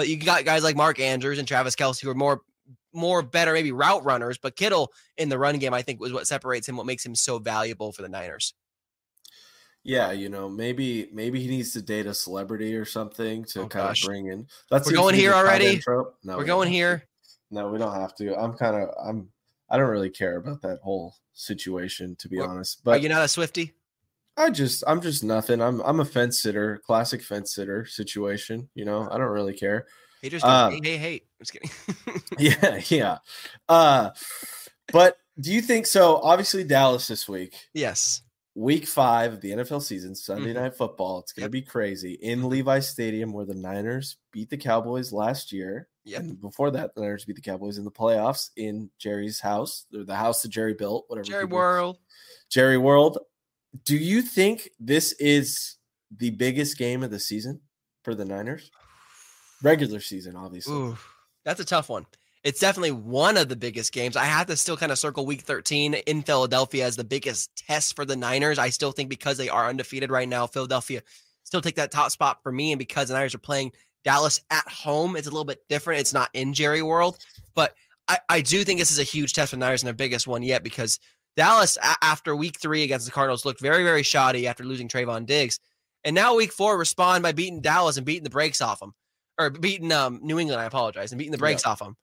[0.00, 2.40] But you got guys like Mark Andrews and Travis Kelce who are more
[2.94, 4.38] more better maybe route runners.
[4.38, 7.14] But Kittle in the run game, I think, was what separates him, what makes him
[7.14, 8.54] so valuable for the Niners.
[9.84, 13.68] Yeah, you know, maybe maybe he needs to date a celebrity or something to Oh,
[13.68, 14.02] kind gosh.
[14.04, 14.46] of bring in.
[14.70, 15.82] That's We're going here already?
[15.86, 17.06] No, We're we going here.
[17.50, 18.34] No, we don't have to.
[18.40, 19.28] I'm kind of I'm
[19.68, 22.78] I don't really care about that whole situation to be What- honest.
[22.78, 23.72] Are But you not a Swiftie?
[24.40, 25.60] I just I'm just nothing.
[25.60, 28.68] I'm I'm a fence sitter, classic fence sitter situation.
[28.74, 29.86] You know, I don't really care.
[30.22, 31.22] Haters Uh, don't hate, hate, hate.
[31.40, 32.22] I'm just kidding.
[32.38, 33.18] Yeah, yeah.
[33.68, 34.10] Uh,
[34.92, 36.16] but do you think so?
[36.16, 38.22] Obviously, Dallas this week, yes.
[38.54, 40.56] week five of the NFL season, Sunday Mhm.
[40.56, 41.20] night football.
[41.20, 41.52] It's gonna Yep.
[41.52, 45.88] be crazy in Levi Stadium where the Niners beat the Cowboys last year.
[46.04, 46.20] Yep.
[46.20, 50.04] And before that, the Niners beat the Cowboys in the playoffs in Jerry's house, or
[50.04, 51.24] the house that Jerry built, whatever.
[51.24, 51.98] Jerry World.
[52.50, 53.18] Jerry World.
[53.84, 55.76] Do you think this is
[56.16, 57.60] the biggest game of the season
[58.02, 58.70] for the Niners?
[59.62, 60.74] Regular season, obviously.
[60.74, 60.98] Ooh,
[61.44, 62.06] that's a tough one.
[62.42, 64.16] It's definitely one of the biggest games.
[64.16, 67.94] I have to still kind of circle week 13 in Philadelphia as the biggest test
[67.94, 68.58] for the Niners.
[68.58, 71.02] I still think because they are undefeated right now, Philadelphia
[71.44, 72.72] still take that top spot for me.
[72.72, 73.72] And because the Niners are playing
[74.04, 76.00] Dallas at home, it's a little bit different.
[76.00, 77.18] It's not in Jerry World,
[77.54, 77.74] but
[78.08, 80.26] I, I do think this is a huge test for the Niners and their biggest
[80.26, 80.98] one yet because
[81.36, 85.26] Dallas, a- after week three against the Cardinals, looked very, very shoddy after losing Trevon
[85.26, 85.60] Diggs.
[86.04, 88.94] And now week four, respond by beating Dallas and beating the brakes off them,
[89.38, 91.96] or beating um, New England, I apologize, and beating the brakes off them.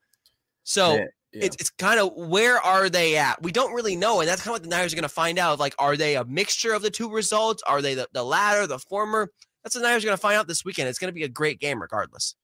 [0.64, 1.46] So Yeah, yeah.
[1.46, 3.42] it's it's kind of where are they at?
[3.42, 5.40] We don't really know, and that's kind of what the Niners are going to find
[5.40, 5.60] out.
[5.60, 7.64] Like, are they a mixture of the two results?
[7.66, 9.32] Are they the, the latter, the former?
[9.64, 10.90] That's what the Niners are going to find out this weekend.
[10.90, 12.36] It's going to be a great game, regardless.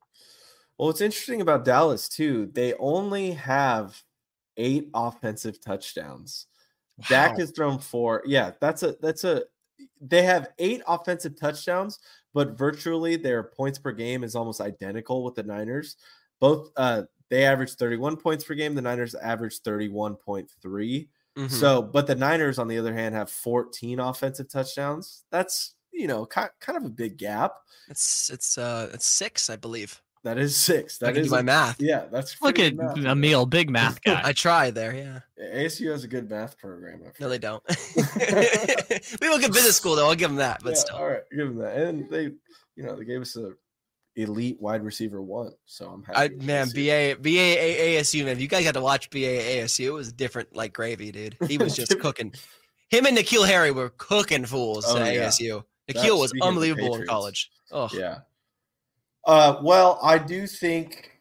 [0.78, 4.02] Well, what's interesting about Dallas too, they only have
[4.58, 6.48] eight offensive touchdowns.
[7.10, 8.24] Dak has thrown four.
[8.26, 9.44] Yeah, that's a that's a
[10.02, 12.00] they have eight offensive touchdowns,
[12.34, 15.98] but virtually their points per game is almost identical with the Niners.
[16.40, 21.10] Both uh they average 31 points per game, the Niners average 31.3.
[21.36, 21.50] Mhm.
[21.50, 25.24] So, but the Niners on the other hand have 14 offensive touchdowns.
[25.32, 27.56] That's, you know, kind, kind of a big gap.
[27.90, 30.02] it's it's uh it's six, I believe.
[30.24, 31.02] That is six.
[31.02, 31.82] I That can is do my a- math.
[31.82, 32.98] Yeah, that's Look pretty at math.
[33.06, 34.22] Emil, big math guy.
[34.24, 35.20] I tried there, yeah.
[35.42, 37.02] ASU has a good math program.
[37.06, 37.62] I've No, they don't.
[37.68, 40.08] we look at business school though.
[40.08, 40.96] I'll give them that, but Yeah, still.
[40.96, 41.76] all right, give them that.
[41.78, 42.24] And they,
[42.76, 43.52] you know, they gave us a
[44.16, 45.52] elite wide receiver one.
[45.66, 46.18] So I'm happy.
[46.42, 47.16] I man, ASU.
[47.16, 48.34] BA BA ASU man.
[48.34, 51.36] If you guys got to watch BA ASU, it was different like gravy, dude.
[51.48, 52.34] He was just cooking.
[52.90, 55.28] Him and N'Keal Harry were cooking fools Oh, at yeah.
[55.28, 55.64] ASU.
[55.88, 57.50] That- N'Keal was speaking of the unbelievable in college.
[57.72, 58.20] Oh, Yeah.
[59.26, 61.12] Uh, well, I do think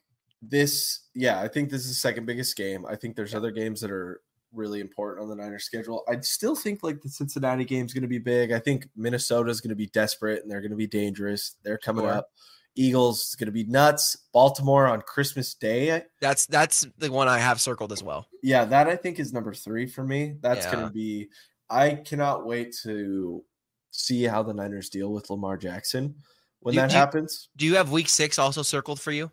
[0.40, 1.08] this.
[1.14, 2.84] Yeah, I think this is the second biggest game.
[2.86, 4.20] I think there's other games that are
[4.52, 6.04] really important on the Niners schedule.
[6.08, 8.52] I still think like the Cincinnati game is going to be big.
[8.52, 11.56] I think Minnesota is going to be desperate and they're going to be dangerous.
[11.62, 12.12] They're coming Sure.
[12.14, 12.28] up.
[12.74, 14.16] Eagles is going to be nuts.
[14.32, 16.02] Baltimore on Christmas Day.
[16.22, 18.26] That's that's the one I have circled as well.
[18.42, 20.36] Yeah, that I think is number three for me.
[20.40, 20.72] That's Yeah.
[20.72, 21.28] going to be.
[21.68, 23.44] I cannot wait to
[23.90, 26.14] see how the Niners deal with Lamar Jackson
[26.62, 27.48] when Do- that do happens.
[27.56, 29.30] Do you have Week Six also circled for you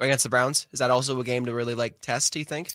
[0.00, 0.66] against the Browns?
[0.72, 2.32] Is that also a game to really like test?
[2.32, 2.74] Do you think?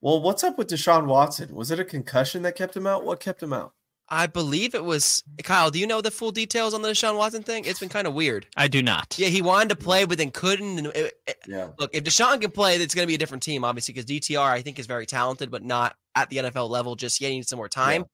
[0.00, 1.54] Well, what's up with Deshaun Watson?
[1.54, 3.04] Was it a concussion that kept him out?
[3.04, 3.72] What kept him out?
[4.10, 5.70] I believe it was Kyle.
[5.70, 7.64] Do you know the full details on the Deshaun Watson thing?
[7.64, 8.46] It's been kind of weird.
[8.54, 9.14] I do not.
[9.18, 10.76] Yeah, he wanted to play, but then couldn't.
[10.78, 11.68] And it- it- Yeah.
[11.78, 14.52] look, if Deshaun can play, it's going to be a different team, obviously, because DTR
[14.52, 17.30] I think is very talented, but not at the NFL level just yet.
[17.30, 18.04] He needs some more time.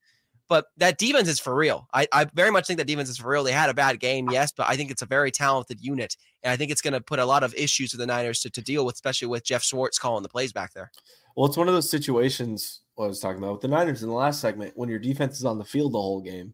[0.50, 1.86] But that defense is for real.
[1.94, 3.44] I, I very much think that defense is for real.
[3.44, 6.16] They had a bad game, yes, but I think it's a very talented unit.
[6.42, 8.50] And I think it's going to put a lot of issues for the Niners to,
[8.50, 10.90] to deal with, especially with Jeff Schwartz calling the plays back there.
[11.36, 14.08] Well, it's one of those situations what I was talking about with the Niners in
[14.08, 14.72] the last segment.
[14.74, 16.52] When your defense is on the field the whole game,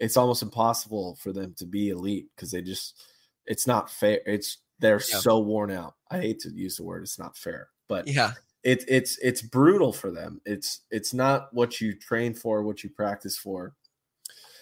[0.00, 3.04] it's almost impossible for them to be elite because they just
[3.44, 4.20] it's not fair.
[4.24, 5.18] It's they're yeah.
[5.18, 5.96] so worn out.
[6.10, 8.32] I hate to use the word it's not fair, but yeah,
[8.64, 10.40] it, it's it's brutal for them.
[10.46, 13.74] It's it's not what you train for, what you practice for.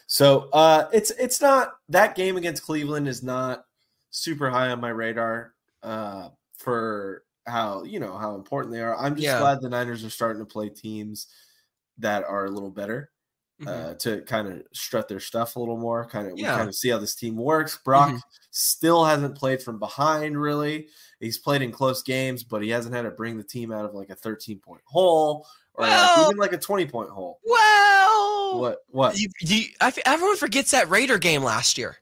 [0.07, 3.65] So uh, it's it's not that game against Cleveland is not
[4.11, 8.97] super high on my radar uh, for how you know how important they are.
[8.99, 9.39] I'm just yeah.
[9.39, 11.29] glad the Niners are starting to play teams
[11.99, 13.12] that are a little better
[13.63, 13.91] mm-hmm.
[13.91, 16.05] uh, to kind of strut their stuff a little more.
[16.07, 16.57] Kind of yeah.
[16.57, 17.79] kind of see how this team works.
[17.85, 18.19] Brock mm-hmm.
[18.51, 20.89] still hasn't played from behind really.
[21.21, 23.95] He's played in close games, but he hasn't had to bring the team out of
[23.95, 27.41] like a 13 point hole or well, like even like a 20 point hole.
[27.45, 28.79] Well, what?
[28.89, 29.19] What?
[29.19, 31.97] You, you, I, everyone forgets that Raider game last year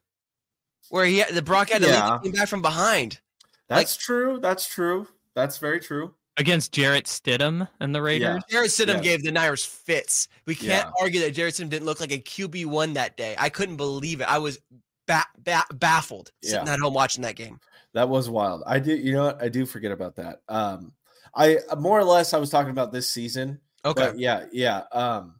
[0.88, 2.10] where he had, the Brock had to yeah.
[2.12, 3.20] lead the team back from behind.
[3.68, 4.38] That's like, true.
[4.40, 5.06] That's true.
[5.34, 6.14] That's very true.
[6.40, 8.42] Against Jarrett Stidham and the Raiders.
[8.48, 8.54] Yeah.
[8.54, 10.26] Jarrett Stidham gave the Niners fits.
[10.46, 10.90] We can't yeah.
[11.00, 13.36] argue that Jarrett Stidham didn't look like a QB one that day.
[13.38, 14.24] I couldn't believe it.
[14.24, 14.58] I was
[15.06, 17.60] ba- ba- baffled sitting at home watching that game.
[17.92, 18.62] That was wild.
[18.66, 18.96] I do.
[18.96, 19.42] You know what?
[19.42, 20.40] I do forget about that.
[20.48, 20.92] Um,
[21.34, 23.60] I more or less I was talking about this season.
[23.84, 24.12] Okay.
[24.16, 24.46] yeah.
[24.52, 24.84] Yeah.
[24.92, 25.34] Um,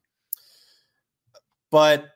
[1.71, 2.11] but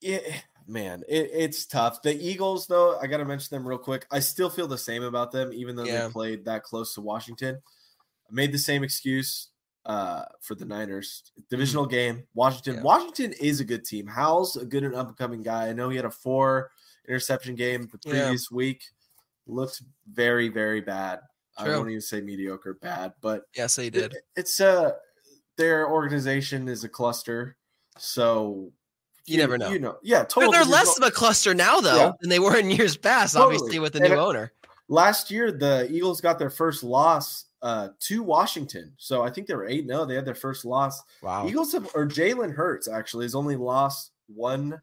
[0.00, 2.02] it, man, it, it's tough.
[2.02, 4.06] The Eagles, though, I got to mention them real quick.
[4.10, 6.06] I still feel the same about them, even though yeah.
[6.06, 7.60] they played that close to Washington.
[8.32, 9.48] Made the same excuse
[9.86, 11.32] uh, for the Niners.
[11.48, 11.90] Divisional mm-hmm.
[11.90, 12.76] game, Washington.
[12.76, 12.82] Yeah.
[12.82, 14.06] Washington is a good team.
[14.06, 15.68] Howell's a good and up and coming guy.
[15.68, 16.70] I know he had a four
[17.08, 18.56] interception game the previous yeah.
[18.56, 18.82] week
[19.46, 21.20] looked very, very bad.
[21.58, 21.72] True.
[21.72, 24.14] I won't even say mediocre, bad, but yes, they did.
[24.14, 24.92] It, it's uh
[25.56, 27.56] their organization is a cluster,
[27.98, 28.72] so
[29.26, 29.68] you, you never know.
[29.68, 30.46] You know, yeah, totally.
[30.46, 32.12] But they're less of a cluster now, though, yeah.
[32.20, 33.34] than they were in years past.
[33.34, 33.56] Totally.
[33.56, 34.52] Obviously, with the and new owner.
[34.88, 39.54] Last year, the Eagles got their first loss uh, to Washington, so I think they
[39.54, 39.86] were eight.
[39.86, 41.02] No, they had their first loss.
[41.22, 41.46] Wow.
[41.46, 44.80] Eagles have, or Jalen Hurts actually has only lost one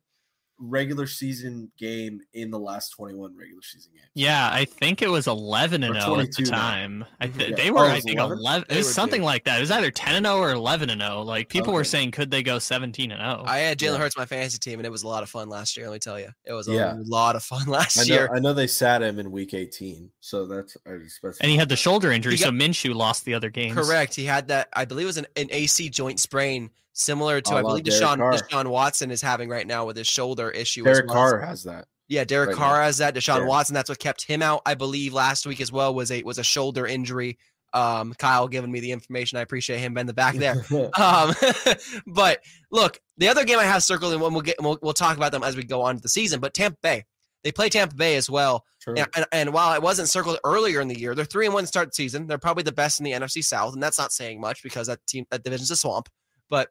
[0.60, 4.08] regular season game in the last 21 regular season games.
[4.14, 7.06] Yeah, I think it was 11 and 0 at the time.
[7.20, 7.38] I mm-hmm.
[7.38, 7.56] th- yeah.
[7.56, 9.58] they were oh, I think 11, 11 it was something like that.
[9.58, 11.22] It was either 10 and 0 or 11 and 0.
[11.22, 11.76] Like people okay.
[11.76, 13.44] were saying could they go 17 and 0?
[13.46, 13.98] I had Jalen yeah.
[13.98, 16.00] Hurts my fantasy team and it was a lot of fun last year, let me
[16.00, 16.30] tell you.
[16.46, 16.96] It was a yeah.
[16.98, 18.30] lot of fun last I know, year.
[18.34, 20.10] I know they sat him in week 18.
[20.20, 23.76] So that's And he had the shoulder injury, got, so Minshew lost the other games.
[23.76, 24.16] Correct.
[24.16, 27.60] He had that I believe it was an, an AC joint sprain similar to I,
[27.60, 30.84] I believe Deshaun Deshaun Watson is having right now with his shoulder issue.
[30.84, 31.16] Derek well.
[31.16, 31.86] Carr has that.
[32.10, 32.84] Yeah, Derek right Carr now.
[32.84, 33.16] has that.
[33.16, 36.24] Deshaun Watson, that's what kept him out, I believe, last week as well was a
[36.24, 37.38] was a shoulder injury.
[37.74, 39.38] Um, Kyle giving me the information.
[39.38, 40.56] I appreciate him in the back there.
[40.98, 41.34] um,
[42.08, 42.40] but
[42.72, 45.44] look, the other game I have circled, and we'll get we'll, we'll talk about them
[45.44, 46.40] as we go on to the season.
[46.40, 47.04] But Tampa Bay,
[47.44, 48.64] they play Tampa Bay as well.
[48.86, 51.66] And, and, and, while it wasn't circled earlier in the year, they're three and one
[51.66, 52.26] start season.
[52.26, 55.06] They're probably the best in the NFC South, and that's not saying much because that
[55.06, 56.08] team that division's a swamp.
[56.50, 56.70] But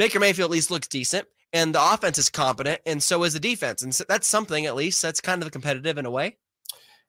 [0.00, 3.38] Baker Mayfield at least looks decent, and the offense is competent, and so is the
[3.38, 6.38] defense, and so that's something at least that's kind of competitive in a way.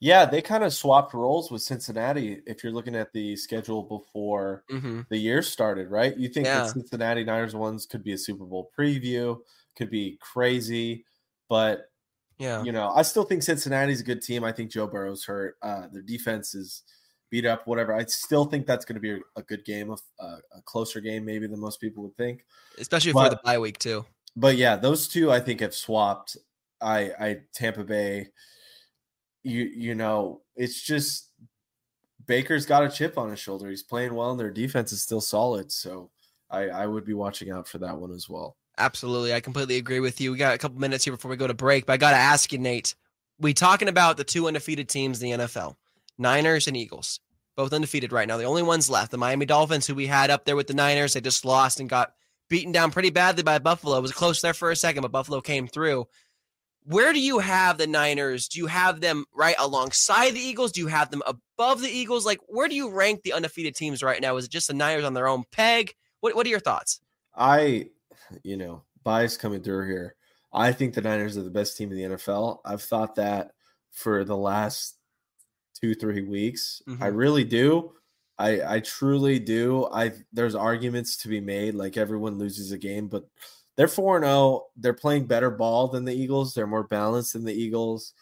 [0.02, 2.42] Yeah, they kind of swapped roles with Cincinnati.
[2.46, 5.04] If you're looking at the schedule before mm-hmm.
[5.10, 6.18] the year started, right?
[6.18, 6.64] You think yeah.
[6.64, 9.40] the Cincinnati Niners ones could be a Super Bowl preview,
[9.78, 11.06] could be crazy,
[11.48, 11.86] but
[12.40, 14.44] yeah, you know, I still think Cincinnati's a good team.
[14.44, 15.56] I think Joe Burrow's hurt.
[15.62, 16.84] Uh, their defense is
[17.32, 17.94] beat up, whatever.
[17.94, 21.00] I still think that's going to be a, a, good game, of uh, a closer
[21.00, 22.46] game maybe than most people would think,
[22.78, 24.06] especially but, for the bye week too.
[24.36, 26.38] But yeah, those two I think have swapped.
[26.80, 28.28] I, I Tampa Bay.
[29.44, 31.30] You you know, it's just
[32.28, 33.70] Baker's got a chip on his shoulder.
[33.70, 35.72] He's playing well, and their defense is still solid.
[35.72, 36.12] So
[36.50, 38.58] I, I would be watching out for that one as well.
[38.78, 40.32] Absolutely, I completely agree with you.
[40.32, 42.18] We got a couple minutes here before we go to break, but I got to
[42.18, 42.96] ask you, Nate.
[43.40, 45.76] We talking about the two undefeated teams in the NFL.
[46.22, 47.20] Niners and Eagles,
[47.56, 48.38] both undefeated right now.
[48.38, 51.14] The only ones left, the Miami Dolphins, who we had up there with the Niners,
[51.14, 52.14] they just lost and got
[52.50, 53.98] beaten down pretty badly by Buffalo.
[53.98, 56.08] It was close there for a second, but Buffalo came through.
[56.84, 58.48] Where do you have the Niners?
[58.48, 60.72] Do you have them right alongside the Eagles?
[60.72, 62.26] Do you have them above the Eagles?
[62.26, 64.36] Like, where do you rank the undefeated teams right now?
[64.38, 65.94] Is it just the Niners on their own peg?
[66.22, 67.00] What What are your thoughts?
[67.36, 67.90] I,
[68.44, 70.16] you know, bias coming through here.
[70.54, 72.60] I think the Niners are the best team in the NFL.
[72.66, 73.52] I've thought that
[73.92, 74.98] for the last
[75.82, 76.82] two three weeks.
[76.88, 77.04] Mm-hmm.
[77.04, 77.94] I really do.
[78.38, 79.88] I I truly do.
[79.92, 81.76] I there's arguments to be made.
[81.76, 83.28] Like everyone loses a game, but
[83.78, 84.36] they're four and zero.
[84.36, 84.68] Oh.
[84.78, 86.54] They're playing better ball than the Eagles.
[86.54, 88.14] They're more balanced than the Eagles.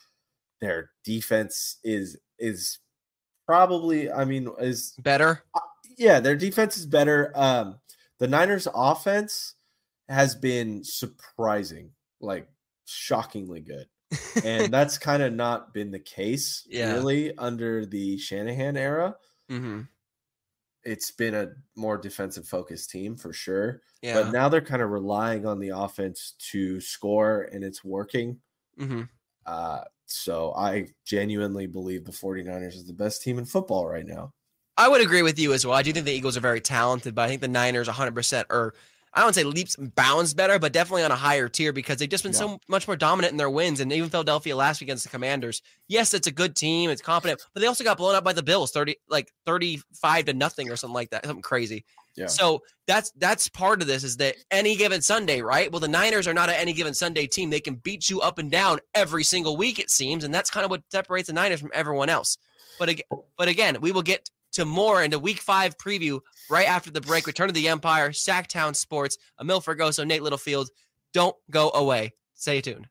[0.61, 2.79] Their defense is is
[3.45, 4.11] probably.
[4.11, 5.43] I mean, is better.
[5.53, 5.59] Uh,
[5.97, 7.31] yeah, their defense is better.
[7.35, 7.79] Um,
[8.19, 9.55] the Niners' offense
[10.07, 12.47] has been surprising, like
[12.85, 13.87] shockingly good.
[14.43, 16.93] And that's kind of not been the case Yeah.
[16.93, 19.15] really under the Shanahan era.
[19.47, 19.81] hmm
[20.83, 23.81] It's been a more defensive focused team for sure.
[24.01, 24.23] Yeah.
[24.23, 28.39] But now they're kind of relying on the offense to score and it's working.
[28.77, 29.03] hmm
[29.45, 34.33] Uh, so I genuinely believe the 49ers is the best team in football right now.
[34.77, 35.75] I would agree with you as well.
[35.75, 38.73] I do think the Eagles are very talented, but I think the Niners 100% are,
[39.13, 42.09] I don't say leaps and bounds better, but definitely on a higher tier because they've
[42.09, 43.79] just been so much more dominant in their wins.
[43.79, 47.41] And even Philadelphia last week against the Commanders, yes, it's a good team, it's competent,
[47.53, 50.75] but they also got blown up by the Bills 30, like 35 to nothing or
[50.75, 51.85] something like that, something crazy.
[52.15, 52.27] Yeah.
[52.27, 55.71] So that's that's part of this is that any given Sunday, right?
[55.71, 57.49] Well, the Niners are not an any given Sunday team.
[57.49, 60.65] They can beat you up and down every single week, it seems, and that's kind
[60.65, 62.37] of what separates the Niners from everyone else.
[62.77, 63.05] But again,
[63.37, 66.19] but again, we will get to more into Week Five preview
[66.49, 67.27] right after the break.
[67.27, 70.69] Return to the Empire, Sactown Sports, Amil Fergoso, Nate Littlefield.
[71.13, 72.13] Don't go away.
[72.35, 72.87] Stay tuned.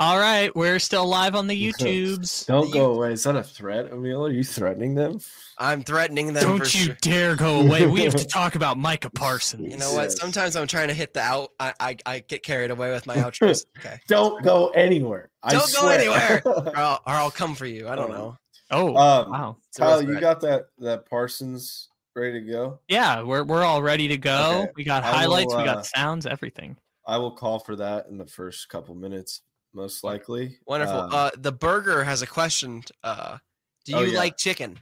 [0.00, 2.46] All right, we're still live on the YouTubes.
[2.46, 3.14] Don't go away.
[3.14, 4.28] Is that a threat, Amil?
[4.28, 5.18] Are you threatening them?
[5.58, 6.44] I'm threatening them.
[6.44, 6.96] Don't for you sure.
[7.00, 7.84] dare go away.
[7.88, 9.68] We have to talk about Micah Parsons.
[9.68, 10.12] You know what?
[10.12, 11.50] Sometimes I'm trying to hit the out.
[11.58, 13.66] I I, I get carried away with my outros.
[13.76, 13.98] Okay.
[14.06, 15.30] Don't go anywhere.
[15.42, 16.42] I Don't go anywhere.
[16.46, 17.88] Or I'll, or I'll come for you.
[17.88, 18.14] I don't oh.
[18.14, 18.36] know.
[18.70, 19.56] Oh, Um, wow.
[19.68, 22.80] It's a real Kyle, you got that that Parsons ready to go?
[22.88, 24.62] Yeah, we're we're all ready to go.
[24.62, 24.72] Okay.
[24.76, 26.76] We got I will, highlights, we uh, got sounds, everything.
[27.06, 29.40] I will call for that in the first couple minutes,
[29.72, 30.58] most likely.
[30.66, 31.00] Wonderful.
[31.00, 32.82] Um, uh, the burger has a question.
[33.02, 33.38] Uh,
[33.86, 34.18] do you Oh, yeah.
[34.18, 34.78] like chicken?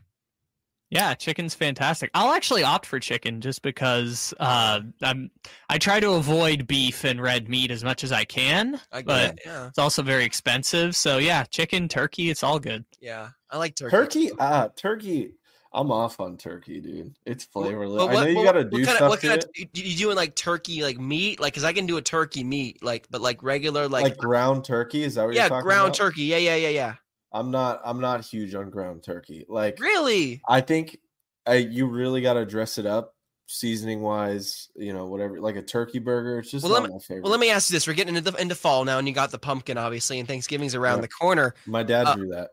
[0.91, 2.11] Yeah, chicken's fantastic.
[2.15, 5.31] I'll actually opt for chicken just because uh, I'm
[5.69, 8.81] I try to avoid beef and red meat as much as I can.
[8.93, 9.39] I get But- it.
[9.45, 12.85] Yeah, It's also very expensive, so yeah, chicken, turkey, it's all good.
[13.01, 13.31] yeah.
[13.51, 13.91] I like turkey.
[13.91, 15.33] turkey, ah, turkey.
[15.73, 17.15] I'm off on turkey, dude.
[17.27, 18.07] It's flavorless.
[18.07, 19.45] But I know you what- got to what do kinda- stuff What to kind it,
[19.45, 21.39] of you, you doing like turkey like meat?
[21.41, 24.65] Like, cause I can do a turkey meat, like, but like regular, like, like, ground
[24.65, 25.03] turkey.
[25.03, 25.97] Is that what yeah, you're talking ground about?
[25.97, 26.23] turkey.
[26.23, 26.95] Yeah, yeah, yeah, yeah.
[27.33, 27.81] I'm not.
[27.85, 29.45] I'm not huge on ground turkey.
[29.49, 30.41] Like, Really?
[30.49, 30.99] I think
[31.47, 33.15] I, you really got to dress it up,
[33.47, 34.69] seasoning wise.
[34.77, 35.41] You know, whatever.
[35.41, 36.39] Like a turkey burger.
[36.39, 37.23] It's just Well, not my favorite.
[37.23, 39.15] Well, let me ask you this: We're getting into the into fall now, and you
[39.15, 41.03] got the pumpkin, obviously, and Thanksgiving's around Yeah.
[41.03, 41.55] the corner.
[41.67, 42.51] my dad uh, drew that.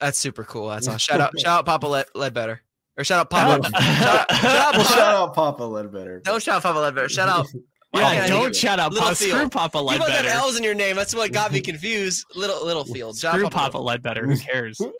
[0.00, 0.68] That's super cool.
[0.68, 0.98] That's all.
[0.98, 2.60] Shout out, shout out, Papa Led- Ledbetter,
[2.98, 3.62] or shout out Papa.
[3.70, 4.84] shout, out, shout out Papa.
[4.88, 6.20] shout out Papa Ledbetter.
[6.24, 7.08] Don't shout out Papa Ledbetter.
[7.08, 7.46] Shout out.
[7.94, 9.14] Why Yeah, can't don't think- shout out Little Papa.
[9.16, 9.52] Screw Field.
[9.52, 10.28] Papa You both have Ledbetter.
[10.30, 10.96] L's in your name.
[10.96, 12.26] That's what got me confused.
[12.34, 13.16] Little Littlefield.
[13.16, 14.26] Shout Screw out Papa Ledbetter.
[14.26, 14.80] Who cares?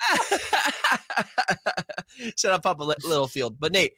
[2.37, 3.59] Shout out Papa Li- Littlefield.
[3.59, 3.95] But Nate,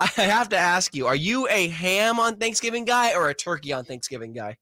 [0.00, 3.72] I have to ask you: Are you a ham on Thanksgiving guy or a turkey
[3.72, 4.56] on Thanksgiving guy?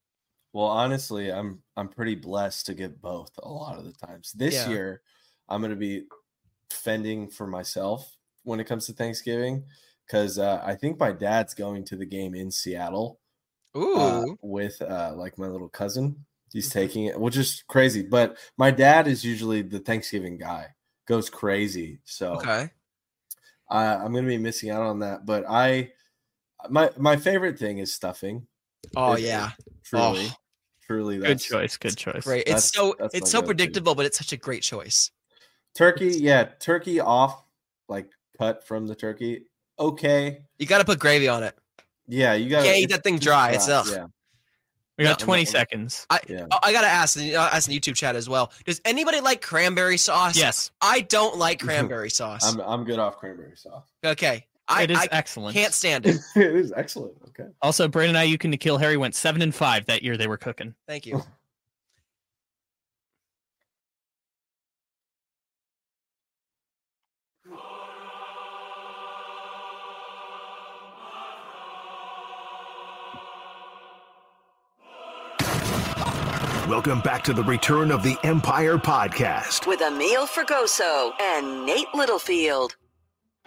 [0.52, 4.32] Well, honestly, I'm I'm pretty blessed to get both a lot of the times.
[4.34, 4.68] This Yeah.
[4.70, 5.02] year,
[5.48, 6.04] I'm going to be
[6.70, 9.64] fending for myself when it comes to Thanksgiving
[10.06, 13.20] because uh, I think my dad's going to the game in Seattle
[13.76, 16.24] Ooh, uh, with uh, like my little cousin.
[16.52, 16.72] He's Mhm.
[16.72, 18.02] taking it, which is crazy.
[18.02, 20.68] But my dad is usually the Thanksgiving guy,
[21.06, 22.00] goes crazy.
[22.04, 22.70] So okay.
[23.70, 25.26] uh, I'm going to be missing out on that.
[25.26, 25.92] But I,
[26.70, 28.46] my my favorite thing is stuffing.
[28.96, 29.50] Oh It- yeah,
[29.82, 30.36] Truly, Oh.
[30.86, 31.76] truly, Good choice.
[31.76, 32.24] Good choice.
[32.24, 32.44] great.
[32.46, 35.10] It's so it's so predictable, but it's such a great choice.
[35.74, 37.44] Turkey, yeah, turkey off,
[37.88, 38.08] like
[38.38, 39.46] cut from the turkey.
[39.78, 41.54] Okay, You got to put gravy on it.
[42.08, 43.50] Yeah, you got Can't eat that thing dry.
[43.52, 43.86] It's ugh.
[43.90, 44.06] Yeah,
[44.98, 45.50] We got No, 20 no.
[45.50, 46.06] seconds.
[46.28, 46.46] yeah.
[46.50, 48.52] Oh, I gotta ask, and, uh, ask in the YouTube chat as well.
[48.64, 50.36] Does anybody like cranberry sauce?
[50.36, 52.44] Yes, I don't like cranberry sauce.
[52.44, 53.84] I'm I'm good off cranberry sauce.
[54.04, 55.54] okay, I, it is I excellent.
[55.56, 56.16] can't stand it.
[56.36, 57.14] it is excellent.
[57.28, 57.48] Okay.
[57.62, 60.74] Also, Brandon Aiyuk and N'Keal Harry went seven and five that year they were cooking.
[60.88, 61.22] Thank you.
[76.68, 79.68] Welcome back to the Return of the Empire podcast.
[79.68, 82.74] With Amil Fergoso and Nate Littlefield.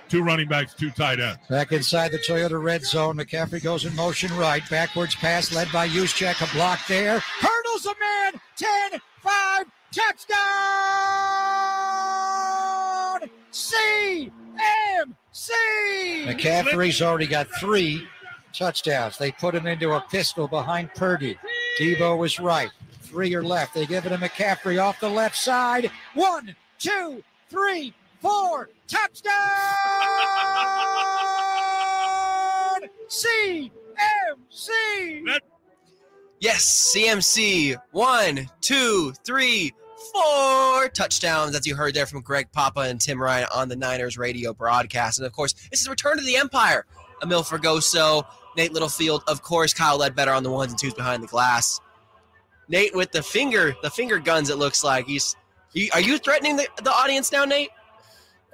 [0.07, 1.37] Two running backs, two tight ends.
[1.49, 3.17] Back inside the Toyota red zone.
[3.17, 4.63] McCaffrey goes in motion right.
[4.69, 6.41] Backwards pass led by Juszczyk.
[6.41, 7.19] A block there.
[7.19, 8.39] Hurdles a man.
[8.55, 10.39] 10, 5, touchdown!
[13.51, 14.31] CMC!
[16.25, 18.07] McCaffrey's already got three
[18.53, 19.17] touchdowns.
[19.17, 21.37] They put him into a pistol behind Purdy.
[21.79, 22.69] Deebo was right.
[23.09, 23.73] Three are left.
[23.73, 25.89] They give it to McCaffrey off the left side.
[26.13, 28.69] One, two, three, four.
[28.87, 29.33] Touchdown!
[33.09, 33.69] CMC!
[36.39, 37.81] Yes, CMC.
[37.91, 39.73] One, two, three,
[40.13, 44.19] four touchdowns, as you heard there from Greg Papa and Tim Ryan on the Niners
[44.19, 45.17] radio broadcast.
[45.17, 46.85] And of course, this is Return to the Empire.
[47.23, 48.23] Amil Fergoso,
[48.55, 51.81] Nate Littlefield, of course, Kyle Ledbetter on the ones and twos behind the glass.
[52.69, 54.49] Nate with the finger, the finger guns.
[54.49, 55.35] It looks like he's.
[55.73, 57.69] He, are you threatening the, the audience now, Nate?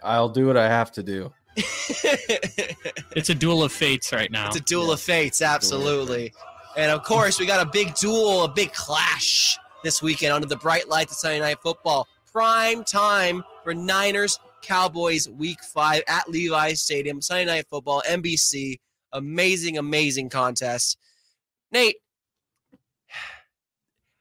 [0.03, 1.31] I'll do what I have to do.
[1.55, 4.47] it's a duel of fates right now.
[4.47, 4.93] It's a duel yeah.
[4.93, 6.33] of fates, absolutely.
[6.75, 10.57] And of course, we got a big duel, a big clash this weekend under the
[10.57, 12.07] bright lights of Sunday Night Football.
[12.31, 17.21] Prime time for Niners Cowboys Week Five at Levi's Stadium.
[17.21, 18.79] Sunday Night Football, NBC.
[19.13, 20.97] Amazing, amazing contest.
[21.71, 21.95] Nate,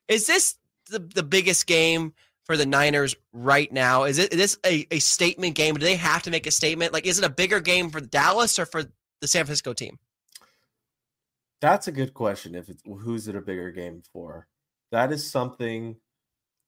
[0.09, 0.57] is this
[0.91, 4.05] the, the biggest game for the Niners right now?
[4.05, 5.75] Is it is this a, a statement game?
[5.75, 6.93] Do they have to make a statement?
[6.93, 8.85] Like, is it a bigger game for Dallas or for
[9.21, 9.99] the San Francisco team?
[11.61, 12.55] That's a good question.
[12.55, 14.47] If it's who's it a bigger game for?
[14.93, 15.97] That is something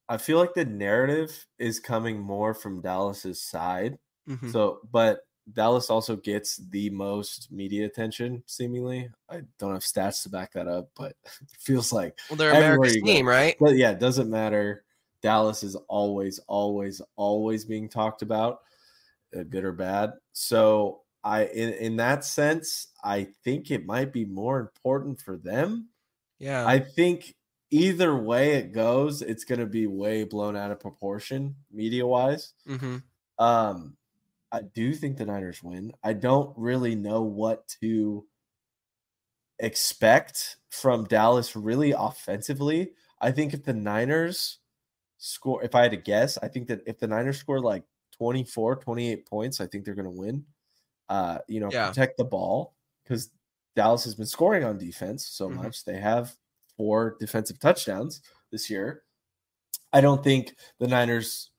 [0.09, 3.99] I feel like the narrative is coming more from Dallas's side.
[4.29, 4.51] Mm-hmm.
[4.51, 5.21] So, but
[5.53, 9.09] Dallas also gets the most media attention, seemingly.
[9.31, 13.01] I don't have stats to back that up, but it feels like well, they're America's
[13.03, 13.57] team, right?
[13.61, 14.85] But yeah, it doesn't matter.
[15.23, 18.61] Dallas is always, always, always being talked about,
[19.37, 20.13] uh, good or bad.
[20.33, 25.89] So I, in in that sense, I think it might be more important for them.
[26.39, 27.35] Yeah, I think
[27.71, 32.53] either way it goes, it's going to be way blown out of proportion media wise.
[32.69, 32.97] Mm-hmm.
[33.39, 33.97] Um,
[34.57, 35.93] I do think the Niners win.
[36.03, 38.25] I don't really know what to
[39.59, 42.93] expect from Dallas really offensively.
[43.21, 44.59] I think if the Niners
[45.19, 47.85] score, if I had to guess, I think that if the Niners score like
[48.19, 50.45] 24, 28 points, I think they're going to win.
[51.09, 51.89] Uh, you know, yeah.
[51.89, 53.31] protect the ball because
[53.75, 55.63] Dallas has been scoring on defense so mm-hmm.
[55.63, 55.85] much.
[55.85, 56.35] They have
[56.77, 59.03] four defensive touchdowns this year.
[59.93, 61.51] I don't think the Niners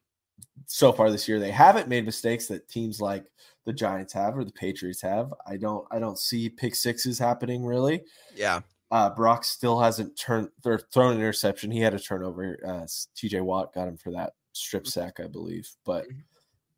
[0.66, 3.26] so far this year they haven't made mistakes that teams like
[3.66, 5.34] the Giants have or the Patriots have.
[5.46, 8.04] I don't I don't see pick sixes happening really.
[8.36, 8.62] Yeah.
[8.90, 11.72] Uh, Brock still hasn't turned thrown an interception.
[11.72, 12.58] He had a turnover.
[12.66, 15.02] Uh, TJ Watt got him for that strip mm-hmm.
[15.02, 15.70] sack, I believe.
[15.86, 16.20] But mm-hmm.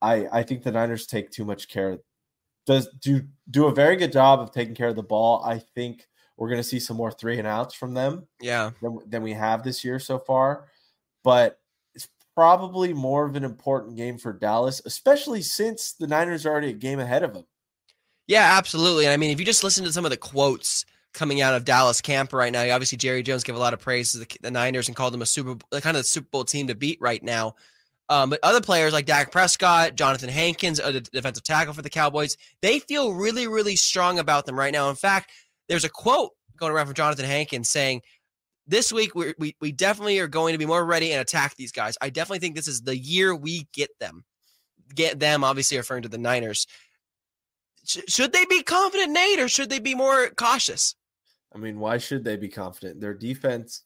[0.01, 1.99] I I think the Niners take too much care.
[2.65, 5.43] Does do do a very good job of taking care of the ball.
[5.43, 6.07] I think
[6.37, 8.25] we're going to see some more three and outs from them.
[8.39, 8.71] Yeah.
[8.81, 10.69] Than, than we have this year so far.
[11.23, 11.58] But
[12.35, 16.73] probably more of an important game for Dallas, especially since the Niners are already a
[16.73, 17.45] game ahead of them.
[18.27, 19.05] Yeah, absolutely.
[19.05, 21.65] And I mean, if you just listen to some of the quotes coming out of
[21.65, 24.51] Dallas camp right now, obviously Jerry Jones gave a lot of praise to the, the
[24.51, 27.23] Niners and called them a Super kind of the Super Bowl team to beat right
[27.23, 27.55] now.
[28.09, 32.37] Um, but other players like Dak Prescott, Jonathan Hankins, a defensive tackle for the Cowboys,
[32.61, 34.89] they feel really, really strong about them right now.
[34.89, 35.31] In fact,
[35.67, 38.01] there's a quote going around from Jonathan Hankins saying,
[38.69, 41.71] this week we we we definitely are going to be more ready and attack these
[41.71, 41.97] guys.
[42.01, 44.23] I definitely think this is the year we get them.
[44.95, 46.67] Get them, obviously referring to the Niners.
[47.85, 50.95] Sh- should they be confident, Nate, or should they be more cautious?
[51.53, 53.01] I mean, why should they be confident?
[53.01, 53.83] Their defense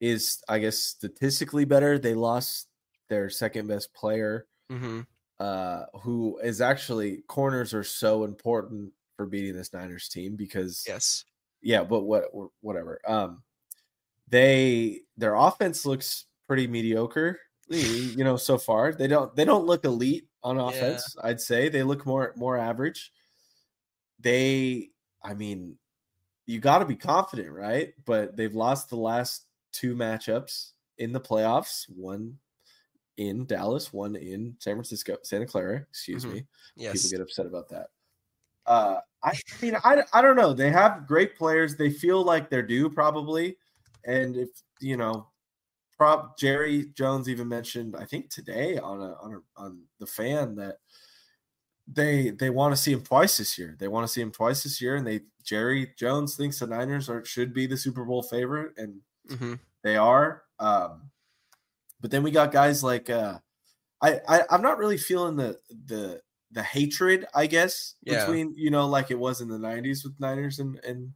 [0.00, 1.98] is, I guess, statistically better.
[1.98, 2.68] They lost
[3.08, 5.00] their second best player, mm-hmm.
[5.38, 11.24] uh, who is actually corners are so important for beating this Niners team because yes,
[11.62, 12.24] yeah, but what
[12.60, 13.00] whatever.
[13.06, 13.42] Um,
[14.28, 17.38] they their offense looks pretty mediocre.
[17.68, 21.16] You know, so far they don't they don't look elite on offense.
[21.16, 21.30] Yeah.
[21.30, 23.12] I'd say they look more more average.
[24.20, 24.90] They,
[25.22, 25.76] I mean,
[26.46, 27.92] you got to be confident, right?
[28.04, 31.84] But they've lost the last two matchups in the playoffs.
[31.88, 32.38] One
[33.16, 35.84] in Dallas, one in San Francisco, Santa Clara.
[35.90, 36.34] Excuse mm-hmm.
[36.34, 36.46] me.
[36.76, 37.02] Yes.
[37.02, 37.88] People get upset about that.
[38.64, 40.52] Uh, I mean, I, I don't know.
[40.52, 41.76] They have great players.
[41.76, 43.56] They feel like they're due probably.
[44.06, 44.48] And if,
[44.80, 45.28] you know,
[45.96, 50.54] prop Jerry Jones even mentioned, I think today on a, on a, on the fan
[50.56, 50.76] that
[51.86, 53.76] they they want to see him twice this year.
[53.78, 57.08] They want to see him twice this year, and they Jerry Jones thinks the Niners
[57.08, 59.54] are should be the Super Bowl favorite, and mm-hmm.
[59.82, 60.42] they are.
[60.58, 61.10] Um,
[62.00, 63.38] but then we got guys like uh,
[64.02, 68.24] I, I I'm not really feeling the the the hatred, I guess, yeah.
[68.24, 71.12] between you know, like it was in the '90s with Niners and, and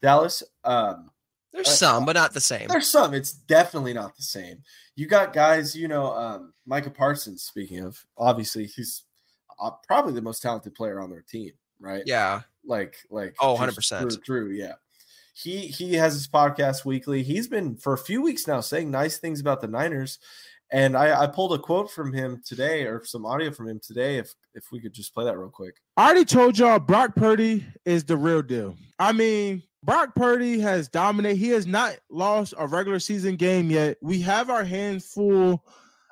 [0.00, 0.42] Dallas.
[0.64, 1.10] Um,
[1.56, 2.68] there's uh, some, but not the same.
[2.68, 3.14] There's some.
[3.14, 4.62] It's definitely not the same.
[4.94, 7.42] You got guys, you know, um, Micah Parsons.
[7.42, 9.04] Speaking of, obviously, he's
[9.58, 12.02] uh, probably the most talented player on their team, right?
[12.06, 12.42] Yeah.
[12.64, 14.24] Like, like oh, 100 percent.
[14.24, 14.50] True.
[14.50, 14.74] Yeah.
[15.34, 17.22] He he has his podcast weekly.
[17.22, 20.18] He's been for a few weeks now saying nice things about the Niners,
[20.70, 24.16] and I, I, pulled a quote from him today, or some audio from him today.
[24.16, 25.76] If if we could just play that real quick.
[25.98, 28.76] I already told y'all Brock Purdy is the real deal.
[28.98, 31.36] I mean, Brock Purdy has dominated.
[31.36, 33.96] He has not lost a regular season game yet.
[34.02, 35.64] We have our hands full.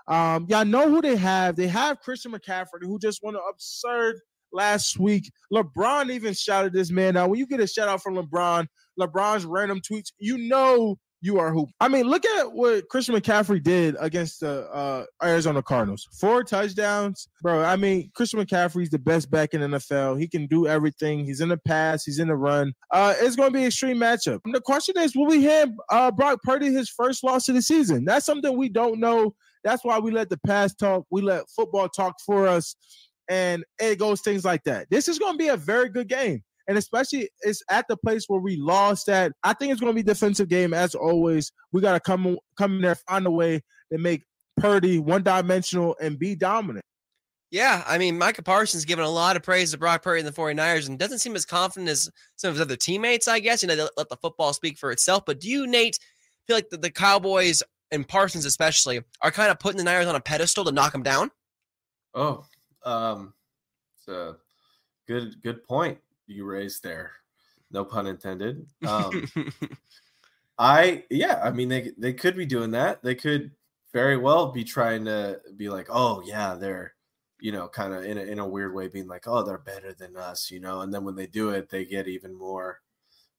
[0.06, 1.56] Um, y'all know who they have.
[1.56, 4.20] They have Christian McCaffrey, who just won an absurd
[4.52, 5.28] last week.
[5.52, 7.30] LeBron even shouted this man out.
[7.30, 8.68] When you get a shout out from LeBron,
[8.98, 11.70] LeBron's random tweets, you know you are hoop.
[11.80, 16.06] I mean, look at what Christian McCaffrey did against the uh, Arizona Cardinals.
[16.20, 17.62] Four touchdowns, bro.
[17.62, 20.20] I mean, Christian McCaffrey's the best back in NFL.
[20.20, 21.24] He can do everything.
[21.24, 22.04] He's in the pass.
[22.04, 22.74] He's in the run.
[22.90, 24.40] Uh, it's going to be an extreme matchup.
[24.44, 27.62] And the question is, will we hand uh, Brock Purdy his first loss of the
[27.62, 28.04] season?
[28.04, 29.34] That's something we don't know.
[29.64, 31.06] That's why we let the past talk.
[31.10, 32.76] We let football talk for us,
[33.30, 34.88] and it goes things like that.
[34.90, 38.24] This is going to be a very good game and especially it's at the place
[38.28, 39.32] where we lost at.
[39.42, 41.52] I think it's going to be defensive game as always.
[41.72, 43.62] We got to come come in there, find a way
[43.92, 44.24] to make
[44.56, 46.84] Purdy one dimensional and be dominant.
[47.50, 50.32] Yeah, I mean, Micah Parsons given a lot of praise to Brock Purdy and the
[50.32, 53.62] 49ers and doesn't seem as confident as some of his other teammates, I guess.
[53.62, 55.24] You know, they let the football speak for itself.
[55.24, 55.98] But do you, Nate,
[56.46, 57.62] feel like the, the Cowboys
[57.92, 61.04] and Parsons especially are kind of putting the Niners on a pedestal to knock them
[61.04, 61.30] down?
[62.12, 62.44] Oh,
[62.84, 63.34] um,
[63.96, 64.36] it's a
[65.06, 67.12] good good point you raised there.
[67.70, 68.66] No pun intended.
[68.86, 69.26] Um,
[70.58, 73.02] I yeah, I mean they they could be doing that.
[73.02, 73.50] They could
[73.92, 76.94] very well be trying to be like, oh yeah, they're
[77.40, 79.92] you know kind of in a, in a weird way being like, oh they're better
[79.92, 80.82] than us, you know.
[80.82, 82.80] And then when they do it, they get even more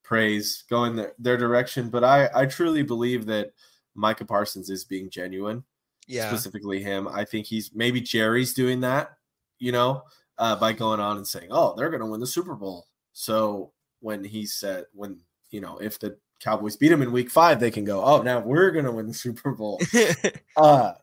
[0.03, 1.89] praise going their, their direction.
[1.89, 3.53] But I I truly believe that
[3.95, 5.63] Micah Parsons is being genuine.
[6.07, 7.07] Yeah, specifically him.
[7.07, 9.17] I think he's maybe Jerry's doing that.
[9.57, 10.03] You know,
[10.37, 13.71] uh, by going on and saying, "Oh, they're going to win the Super Bowl." So
[13.99, 15.19] when he said, when
[15.51, 18.39] you know, if the Cowboys beat them in Week Five, they can go, "Oh, now
[18.39, 19.79] we're going to win the Super Bowl."
[20.57, 20.93] uh,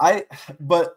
[0.00, 0.24] I,
[0.60, 0.96] but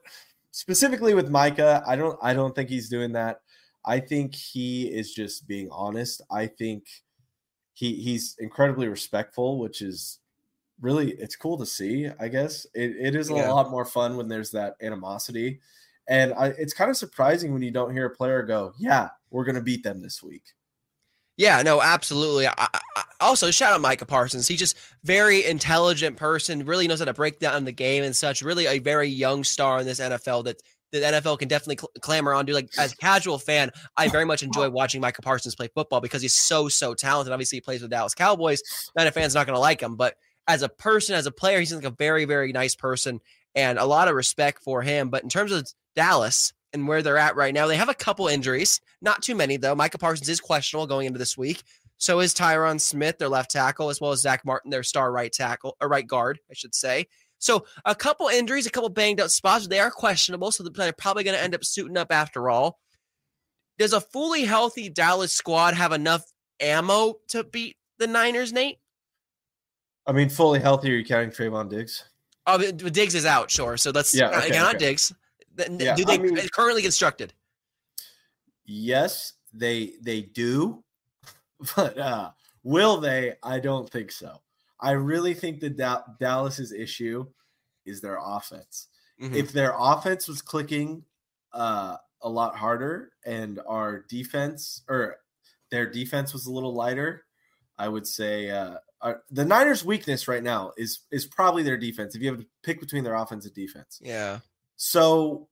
[0.51, 3.41] specifically with Micah, I don't, I don't think he's doing that.
[3.85, 6.21] I think he is just being honest.
[6.31, 6.85] I think
[7.73, 10.19] he he's incredibly respectful, which is
[10.81, 12.09] really it's cool to see.
[12.19, 13.51] I guess it, it is a yeah.
[13.51, 15.59] lot more fun when there's that animosity
[16.09, 19.45] and I, it's kind of surprising when you don't hear a player go, "Yeah, we're
[19.45, 20.43] going to beat them this week."
[21.37, 22.47] Yeah, no, absolutely.
[22.47, 24.47] I, I, also, shout out Micah Parsons.
[24.47, 26.65] He's just very intelligent person.
[26.65, 28.41] Really knows how to break down the game and such.
[28.41, 32.33] Really, a very young star in this NFL that the NFL can definitely cl- clamor
[32.33, 32.45] on.
[32.45, 36.01] Do like as a casual fan, I very much enjoy watching Micah Parsons play football
[36.01, 37.31] because he's so so talented.
[37.31, 38.63] Obviously, he plays with Dallas Cowboys.
[38.95, 40.15] Not a fans not going to like him, but
[40.47, 43.21] as a person, as a player, he's like a very very nice person
[43.55, 45.09] and a lot of respect for him.
[45.09, 47.67] But in terms of Dallas and where they're at right now.
[47.67, 49.75] They have a couple injuries, not too many though.
[49.75, 51.61] Micah Parsons is questionable going into this week.
[51.97, 55.29] So is Tyron Smith, their left tackle, as well as Zack Martin, their star right
[55.29, 57.07] tackle or right guard, I should say.
[57.37, 59.67] So a couple injuries, a couple banged up spots.
[59.67, 62.79] They are questionable, so they're probably going to end up suiting up after all.
[63.77, 66.23] Does a fully healthy Dallas squad have enough
[66.61, 68.77] ammo to beat the Niners, Nate?
[70.07, 70.93] I mean, fully healthy.
[70.93, 72.05] Are you counting Trevon Diggs?
[72.47, 73.75] Oh, Diggs is out, sure.
[73.75, 74.85] So let's yeah, okay, not okay.
[74.85, 75.13] Diggs.
[75.59, 77.33] Yeah, do they I mean, currently constructed?
[78.65, 80.83] Yes, they they do,
[81.75, 82.31] but uh,
[82.63, 83.33] will they?
[83.43, 84.41] I don't think so.
[84.79, 87.25] I really think that da- Dallas's issue
[87.85, 88.87] is their offense.
[89.21, 89.35] Mm-hmm.
[89.35, 91.03] If their offense was clicking
[91.51, 95.17] uh, a lot harder and our defense or
[95.71, 97.25] their defense was a little lighter,
[97.77, 102.15] I would say uh, our, the Niners' weakness right now is is probably their defense.
[102.15, 104.39] If you have to pick between their offense and defense, yeah.
[104.77, 105.48] So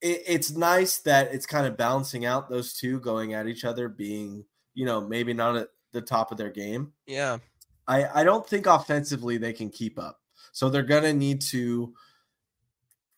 [0.00, 3.88] it, it's nice that it's kind of balancing out those two going at each other,
[3.88, 4.44] being
[4.74, 6.92] you know maybe not at the top of their game.
[7.06, 7.38] Yeah,
[7.86, 10.20] I I don't think offensively they can keep up,
[10.52, 11.94] so they're gonna need to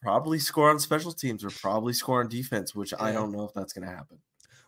[0.02, 3.04] probably score on special teams or probably score on defense, which yeah.
[3.04, 4.18] I don't know if that's gonna happen.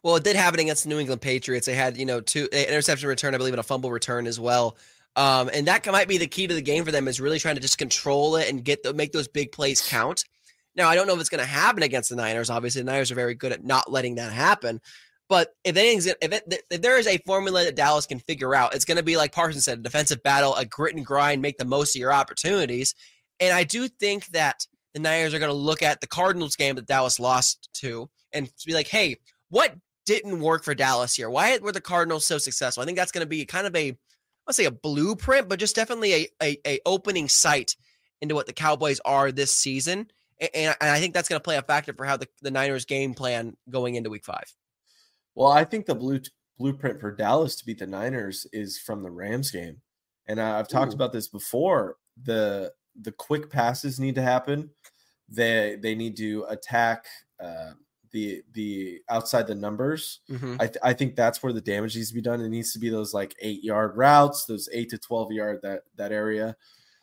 [0.03, 1.67] Well, it did happen against the New England Patriots.
[1.67, 4.79] They had, you know, two interception return, I believe, and a fumble return as well.
[5.17, 7.57] Um, and that might be the key to the game for them is really trying
[7.57, 10.25] to just control it and get the, make those big plays count.
[10.81, 12.49] Now, I don't know if it's going to happen against the Niners.
[12.49, 14.81] Obviously, the Niners are very good at not letting that happen.
[15.29, 18.75] But if anything's if, it, if there is a formula that Dallas can figure out,
[18.75, 21.59] it's going to be like Parsons said, a defensive battle, a grit and grind, make
[21.59, 22.95] the most of your opportunities.
[23.41, 26.77] And I do think that the Niners are going to look at the Cardinals game
[26.77, 29.17] that Dallas lost to and be like, hey,
[29.51, 29.77] what
[30.07, 31.29] didn't work for Dallas here?
[31.29, 32.83] Why were the Cardinals so successful?
[32.83, 33.95] I think that's going to be kind of a,
[34.47, 37.77] I'll say a blueprint, but just definitely a, a, a opening sight
[38.23, 40.09] into what the Cowboys are this season
[40.41, 42.85] and, and I think that's going to play a factor for how the, the Niners
[42.85, 44.53] game plan going into Week Five.
[45.35, 46.21] Well, I think the blue
[46.59, 49.81] blueprint for Dallas to beat the Niners is from the Rams game,
[50.27, 50.97] and I, have talked Ooh.
[50.97, 51.97] about this before.
[52.23, 54.71] the The quick passes need to happen.
[55.29, 57.07] They they need to attack.
[57.43, 57.73] Uh,
[58.13, 60.21] the the outside the numbers.
[60.31, 60.57] Mm-hmm.
[60.59, 62.41] I, th- I think that's where the damage needs to be done.
[62.41, 65.83] It needs to be those like eight yard routes, those eight to twelve yard that
[65.97, 66.57] that area.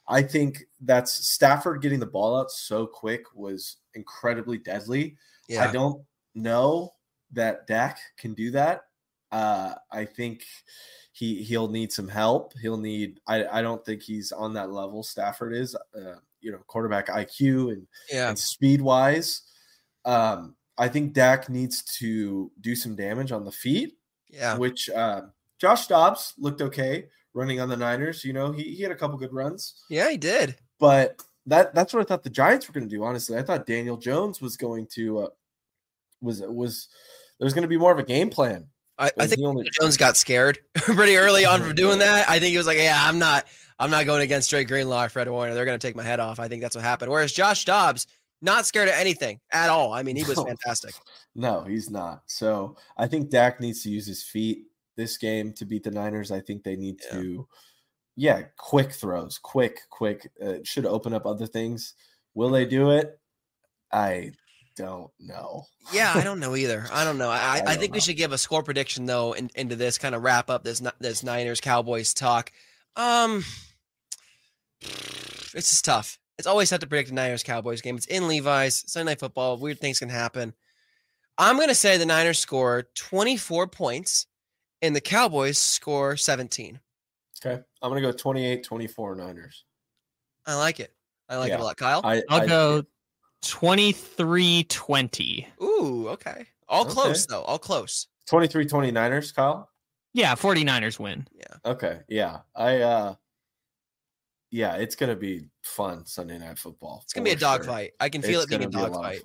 [0.07, 5.17] I think that's Stafford getting the ball out so quick was incredibly deadly.
[5.49, 5.67] Yeah.
[5.67, 6.01] I don't
[6.33, 6.93] know
[7.33, 8.81] that Dak can do that.
[9.31, 10.43] Uh, I think
[11.11, 12.53] he he'll need some help.
[12.61, 13.19] He'll need.
[13.27, 15.03] I I don't think he's on that level.
[15.03, 15.75] Stafford is.
[15.95, 18.29] Uh, you know, quarterback IQ and, yeah.
[18.29, 19.41] and speed wise.
[20.05, 23.97] Um, I think Dak needs to do some damage on the feet.
[24.29, 24.57] Yeah.
[24.57, 25.21] Which uh,
[25.59, 27.07] Josh Dobbs looked okay
[27.37, 28.25] running on the Niners.
[28.25, 29.83] You know, he, he had a couple good runs.
[29.89, 30.55] Yeah, he did.
[30.79, 33.03] But that that's what I thought the Giants were going to do.
[33.03, 35.27] Honestly, I thought Daniel Jones was going to uh,
[36.21, 36.89] was there was
[37.39, 38.67] there's going to be more of a game plan.
[38.99, 39.69] I, I think only...
[39.79, 42.27] Jones got scared pretty early on from doing that.
[42.27, 43.45] I think he was like, "Yeah, I'm not,
[43.79, 45.53] I'm not going against Dre Greenlaw or Fred Warner.
[45.53, 47.11] They're going to take my head off." I think that's what happened.
[47.11, 48.07] Whereas Josh Dobbs,
[48.41, 49.93] not scared of anything at all.
[49.93, 50.95] I mean, he was fantastic.
[51.35, 52.23] No, he's not.
[52.25, 54.65] So I think Dak needs to use his feet
[54.97, 56.31] this game to beat the Niners.
[56.31, 57.19] I think they need yeah.
[57.19, 57.47] to,
[58.15, 60.29] yeah, quick throws, quick, quick.
[60.43, 61.93] Uh, should open up other things.
[62.33, 63.17] Will they do it?
[63.91, 64.31] I
[64.75, 65.63] don't know.
[65.91, 66.85] yeah, I don't know either.
[66.91, 67.29] I don't know.
[67.29, 67.95] I, I, I think know.
[67.95, 70.81] we should give a score prediction though in, into this kind of wrap up this
[70.99, 72.51] this Niners Cowboys talk.
[72.95, 73.43] Um,
[74.81, 76.19] it's just tough.
[76.37, 77.97] It's always tough to predict a Niners Cowboys game.
[77.97, 79.57] It's in Levi's Sunday Night Football.
[79.57, 80.53] Weird things can happen.
[81.37, 84.27] I'm gonna say the Niners score 24 points,
[84.81, 86.79] and the Cowboys score 17.
[87.45, 89.63] Okay, I'm gonna go 28 24 Niners.
[90.45, 90.93] I like it.
[91.29, 91.55] I like yeah.
[91.55, 92.01] it a lot, Kyle.
[92.03, 92.83] I, will go
[93.43, 95.47] 23 20.
[95.61, 96.45] Ooh, okay.
[96.69, 96.91] All okay.
[96.91, 97.41] close, though.
[97.41, 98.07] All close.
[98.27, 99.69] 23 29ers, Kyle?
[100.13, 101.27] Yeah, 49ers win.
[101.33, 101.71] Yeah.
[101.71, 101.99] Okay.
[102.07, 102.39] Yeah.
[102.55, 103.15] I, uh,
[104.51, 107.01] yeah, it's going to be fun Sunday night football.
[107.03, 107.89] It's going to be a dogfight.
[107.89, 107.97] Sure.
[107.99, 109.21] I can feel it's it being a dogfight.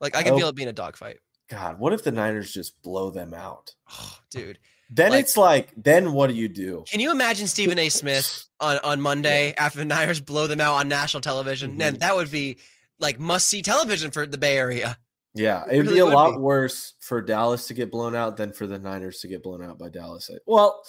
[0.00, 1.18] Like, I can I feel it being a dogfight.
[1.48, 3.74] God, what if the Niners just blow them out?
[3.90, 4.58] Oh, dude.
[4.92, 6.84] Then like, it's like, then what do you do?
[6.90, 7.88] Can you imagine Stephen A.
[7.88, 11.70] Smith on, on Monday after the Niners blow them out on national television?
[11.70, 11.78] Mm-hmm.
[11.78, 12.58] Man, that would be
[12.98, 14.98] like must see television for the Bay Area.
[15.34, 16.38] Yeah, it'd really be a lot be.
[16.38, 19.78] worse for Dallas to get blown out than for the Niners to get blown out
[19.78, 20.28] by Dallas.
[20.44, 20.82] Well,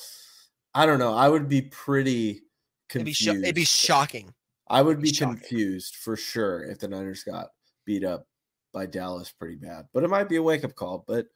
[0.73, 1.13] I don't know.
[1.13, 2.41] I would be pretty
[2.89, 3.21] confused.
[3.27, 4.33] It'd be, sh- it'd be shocking.
[4.67, 7.49] I would be, be confused for sure if the Niners got
[7.85, 8.25] beat up
[8.73, 9.85] by Dallas pretty bad.
[9.93, 11.03] But it might be a wake up call.
[11.07, 11.27] But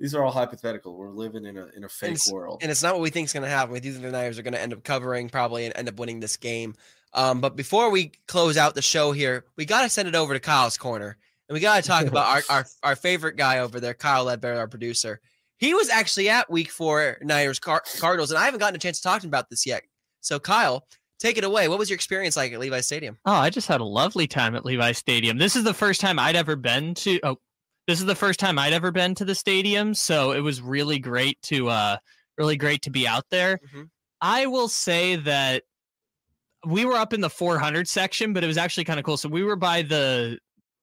[0.00, 0.96] these are all hypothetical.
[0.96, 3.26] We're living in a in a fake and world, and it's not what we think
[3.26, 3.72] is going to happen.
[3.72, 6.20] We think the Niners are going to end up covering probably and end up winning
[6.20, 6.74] this game.
[7.14, 10.34] Um, but before we close out the show here, we got to send it over
[10.34, 11.16] to Kyle's corner.
[11.48, 14.58] And we got to talk about our, our, our favorite guy over there, Kyle Ledbetter,
[14.58, 15.20] our producer.
[15.56, 18.98] He was actually at week four Niners Car- Cardinals, and I haven't gotten a chance
[18.98, 19.82] to talk to him about this yet.
[20.20, 20.86] So, Kyle,
[21.18, 21.68] take it away.
[21.68, 23.18] What was your experience like at Levi Stadium?
[23.24, 25.38] Oh, I just had a lovely time at Levi Stadium.
[25.38, 27.18] This is the first time I'd ever been to.
[27.24, 27.38] Oh,
[27.88, 30.98] this is the first time I'd ever been to the stadium, so it was really
[30.98, 31.96] great to uh,
[32.36, 33.56] really great to be out there.
[33.66, 33.84] Mm-hmm.
[34.20, 35.62] I will say that
[36.66, 39.16] we were up in the 400 section, but it was actually kind of cool.
[39.16, 40.38] So we were by the,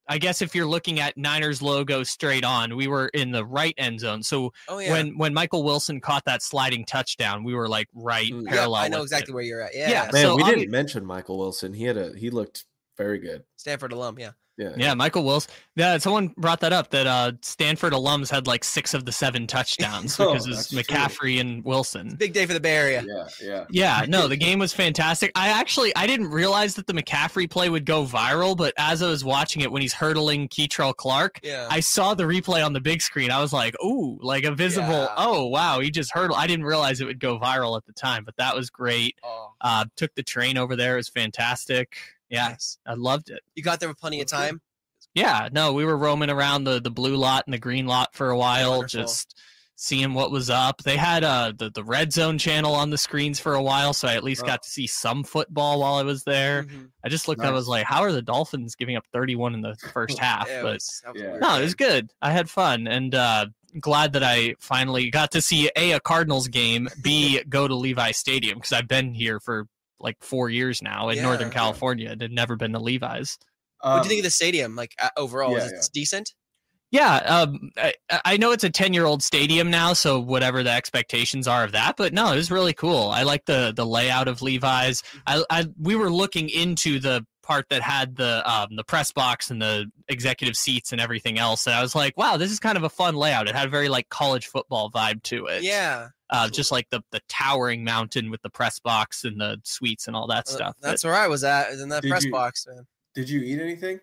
[0.09, 3.75] I guess if you're looking at Niners logo straight on, we were in the right
[3.77, 4.23] end zone.
[4.23, 4.91] So oh, yeah.
[4.91, 8.81] when when Michael Wilson caught that sliding touchdown, we were like right mm, parallel.
[8.81, 9.35] I know exactly it.
[9.35, 9.75] where you're at.
[9.75, 10.09] Yeah, yeah.
[10.11, 11.71] Man, so we didn't mention Michael Wilson.
[11.71, 12.65] He had a he looked
[12.97, 13.43] very good.
[13.57, 14.31] Stanford alum, yeah.
[14.57, 15.51] Yeah, yeah, Michael Wilson.
[15.75, 19.47] Yeah, someone brought that up that uh, Stanford alums had like six of the seven
[19.47, 21.39] touchdowns oh, because it's McCaffrey true.
[21.41, 22.15] and Wilson.
[22.15, 23.03] Big day for the Bay Area.
[23.05, 24.05] Yeah, yeah, yeah.
[24.15, 25.31] No, the game was fantastic.
[25.35, 29.09] I actually I didn't realize that the McCaffrey play would go viral, but as I
[29.09, 31.67] was watching it when he's hurdling Kei'Trel Clark, yeah.
[31.69, 33.31] I saw the replay on the big screen.
[33.31, 34.87] I was like, ooh, like a visible.
[34.87, 35.13] Yeah.
[35.17, 36.39] Oh wow, he just hurdled.
[36.39, 39.17] I didn't realize it would go viral at the time, but that was great.
[39.21, 39.51] Oh.
[39.59, 40.93] Uh, took the train over there.
[40.93, 41.97] It was fantastic.
[42.29, 43.41] Yes, I loved it.
[43.55, 44.61] You got there with plenty of time.
[45.13, 48.29] Yeah, no, we were roaming around the the blue lot and the green lot for
[48.29, 49.01] a while, Wonderful.
[49.01, 49.35] just
[49.77, 50.81] seeing what was up.
[50.83, 54.07] They had uh the, the red zone channel on the screens for a while, so
[54.07, 54.47] I at least oh.
[54.47, 56.63] got to see some football while I was there.
[56.63, 56.85] Mm-hmm.
[57.03, 57.47] I just looked nice.
[57.47, 60.47] up, I was like, how are the Dolphins giving up 31 in the first half?
[60.47, 61.37] yeah, but was, yeah.
[61.37, 62.11] no, it was good.
[62.21, 63.47] I had fun and uh
[63.79, 68.11] glad that I finally got to see a a Cardinals game, b go to Levi
[68.11, 69.67] Stadium because I've been here for
[70.05, 73.37] like four years now in yeah, Northern California and had never been to Levi's.
[73.83, 74.75] Um, what do you think of the stadium?
[74.75, 75.81] Like uh, overall, yeah, is it yeah.
[75.93, 76.33] decent?
[76.91, 77.93] Yeah, um, I,
[78.23, 82.13] I, know it's a ten-year-old stadium now, so whatever the expectations are of that, but
[82.13, 83.09] no, it was really cool.
[83.09, 85.03] I like the the layout of Levi's.
[85.27, 89.51] I, I we were looking into the part that had the um, the press box
[89.51, 92.77] and the executive seats and everything else, and I was like, wow, this is kind
[92.77, 93.47] of a fun layout.
[93.47, 95.63] It had a very like college football vibe to it.
[95.63, 100.07] Yeah, uh, just like the the towering mountain with the press box and the suites
[100.07, 100.75] and all that uh, stuff.
[100.81, 102.85] That's but, where I was at in that press you, box, man.
[103.13, 103.99] Did you eat anything?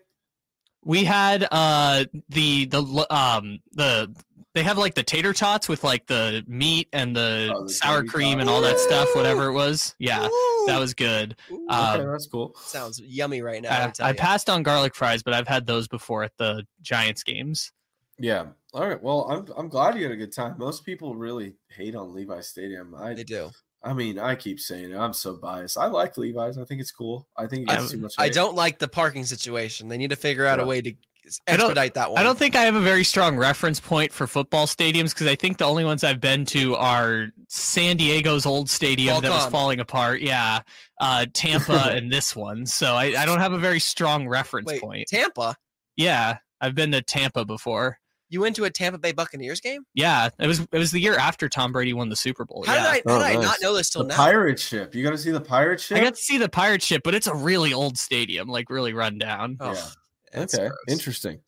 [0.83, 4.13] We had uh the the um the
[4.53, 8.03] they have like the tater tots with like the meat and the, oh, the sour
[8.03, 8.41] cream tot.
[8.41, 9.95] and all that stuff, whatever it was.
[9.97, 10.52] Yeah, Ooh.
[10.67, 11.35] That was good.
[11.51, 12.55] Ooh, um, okay, that's cool.
[12.61, 13.91] Sounds yummy right now.
[13.99, 17.71] I, I passed on garlic fries, but I've had those before at the Giants games.
[18.19, 18.47] Yeah.
[18.73, 19.01] All right.
[19.01, 20.55] Well, I'm I'm glad you had a good time.
[20.57, 22.95] Most people really hate on Levi Stadium.
[22.95, 23.49] I They do.
[23.83, 24.97] I mean, I keep saying it.
[24.97, 25.77] I'm so biased.
[25.77, 26.57] I like Levi's.
[26.57, 27.27] I think it's cool.
[27.37, 28.13] I think it gets I'm- too much.
[28.17, 29.89] I don't like the parking situation.
[29.89, 30.99] They need to figure out a way to I don't-
[31.47, 32.19] expedite that one.
[32.19, 35.35] I don't think I have a very strong reference point for football stadiums because I
[35.35, 39.79] think the only ones I've been to are San Diego's old stadium that was falling
[39.79, 40.21] apart.
[40.21, 40.61] Yeah.
[40.99, 42.65] Uh, Tampa and this one.
[42.65, 45.07] So I, I don't have a very strong reference Wait, point.
[45.07, 45.55] Tampa.
[45.95, 46.37] Yeah.
[46.61, 47.97] I've been to Tampa before.
[48.29, 49.83] You went to a Tampa Bay Buccaneers game?
[49.93, 50.29] Yeah.
[50.39, 52.63] It was it was the year after Tom Brady won the Super Bowl.
[52.65, 52.81] How yeah.
[52.81, 53.43] did I, how Oh, did I nice.
[53.43, 54.15] not know this till The now?
[54.15, 54.95] pirate ship.
[54.95, 55.97] You got to see the pirate ship.
[55.97, 58.93] I got to see the pirate ship, but it's a really old stadium, like really
[58.93, 59.57] run down.
[59.59, 59.85] Oh, Yeah.
[60.33, 60.67] That's okay.
[60.67, 60.77] gross.
[60.87, 61.39] Interesting.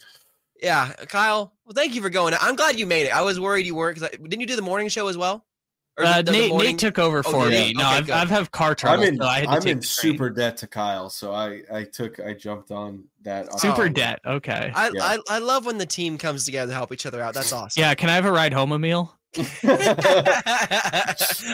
[0.62, 1.54] Yeah, Kyle.
[1.66, 2.34] Well, thank you for going.
[2.40, 3.16] I'm glad you made it.
[3.16, 5.46] I was worried you weren't because didn't you do the morning show as well?
[5.98, 7.68] Or Uh, the- the Nate, Nate took over Oh, for yeah?
[7.68, 7.74] me.
[7.74, 8.16] No, Okay, I've, good.
[8.16, 9.18] I've have car I'm trouble, in.
[9.18, 12.20] so I had to I'm take in super debt to Kyle, so I I took
[12.20, 13.60] I jumped on that.
[13.60, 13.90] super Oh.
[13.90, 14.20] debt.
[14.26, 14.72] Okay.
[14.76, 15.04] I, Yeah.
[15.06, 17.34] I I love when the team comes together to help each other out.
[17.34, 17.80] That's awesome.
[17.82, 17.94] yeah.
[17.96, 19.10] Can I have a ride home, Amil?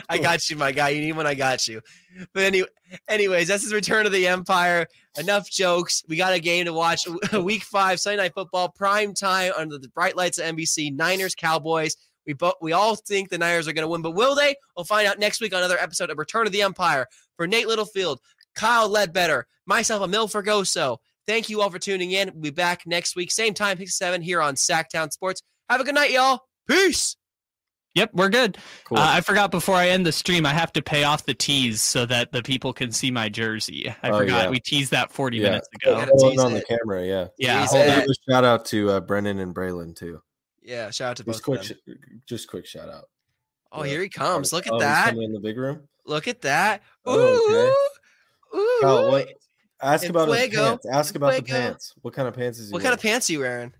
[0.09, 0.89] I got you, my guy.
[0.89, 1.81] You need one, I got you.
[2.33, 2.67] But anyway,
[3.07, 4.85] anyways, that's his return to the Empire.
[5.17, 6.03] Enough jokes.
[6.07, 7.07] We got a game to watch.
[7.33, 10.95] Week five, Sunday night football, prime time under the bright lights of NBC.
[10.95, 11.95] Niners, Cowboys.
[12.27, 14.55] We both we all think the Niners are going to win, but will they?
[14.75, 17.07] We'll find out next week on another episode of Return of the Empire.
[17.37, 18.19] For Nate Littlefield,
[18.53, 20.97] Kyle Ledbetter, myself, Amil Fergoso.
[21.25, 22.29] Thank you all for tuning in.
[22.33, 25.41] We'll be back next week, same time, 6 7 here on Sactown Sports.
[25.69, 26.41] Have a good night, y'all.
[26.67, 27.15] Peace.
[27.93, 28.57] Yep, we're good.
[28.85, 28.99] Cool.
[28.99, 31.81] Uh, I forgot before I end the stream, I have to pay off the tease
[31.81, 33.93] so that the people can see my jersey.
[34.01, 34.49] I Oh, forgot yeah.
[34.49, 35.43] we teased that 40 Yeah.
[35.43, 35.95] minutes ago.
[36.17, 37.05] Hold tease on the camera.
[37.05, 37.27] Yeah.
[37.37, 37.89] Yeah, Tease hold it.
[37.89, 37.99] on.
[37.99, 40.21] Give a shout out to uh, Brennan and Braylon too.
[40.63, 41.33] Yeah, shout out to both.
[41.35, 41.77] Just quick, of them.
[41.97, 43.09] sh- just quick shout out.
[43.73, 43.89] Oh, Yeah.
[43.91, 44.53] here he comes.
[44.53, 45.05] Look at Oh, he's that.
[45.09, 45.87] coming in the big room.
[46.05, 46.81] Look at that.
[47.09, 47.11] Ooh.
[47.11, 47.75] Oh,
[48.55, 48.79] Ooh.
[48.81, 49.27] Kyle, what?
[49.81, 50.85] Ask En about his pants.
[50.85, 51.93] Ask En about the pants.
[52.03, 52.73] What kind of pants is he?
[52.73, 53.73] What kind of pants are you wearing?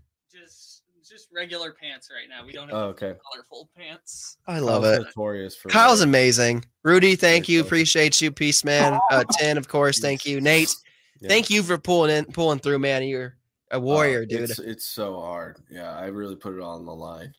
[1.32, 2.46] Just, just regular pants right now.
[2.46, 3.14] We don't have Oh, okay.
[3.32, 4.38] colorful pants.
[4.48, 5.02] I love Kyle's it.
[5.04, 6.66] Notorious for Kyle's uh, amazing.
[6.84, 7.60] Rudy, thank Great you.
[7.60, 7.68] fellow.
[7.68, 8.32] Appreciate you.
[8.32, 9.00] Peace, man.
[9.12, 10.00] Uh, Tin, of course.
[10.00, 10.42] Thank you.
[10.42, 10.74] Nate,
[11.20, 11.30] yeah.
[11.30, 13.04] thank you for pulling in, pulling through, man.
[13.04, 13.36] You're
[13.72, 14.50] a warrior, Uh, dude.
[14.50, 15.58] It's, it's so hard.
[15.70, 17.34] Yeah, I really put it all on the line.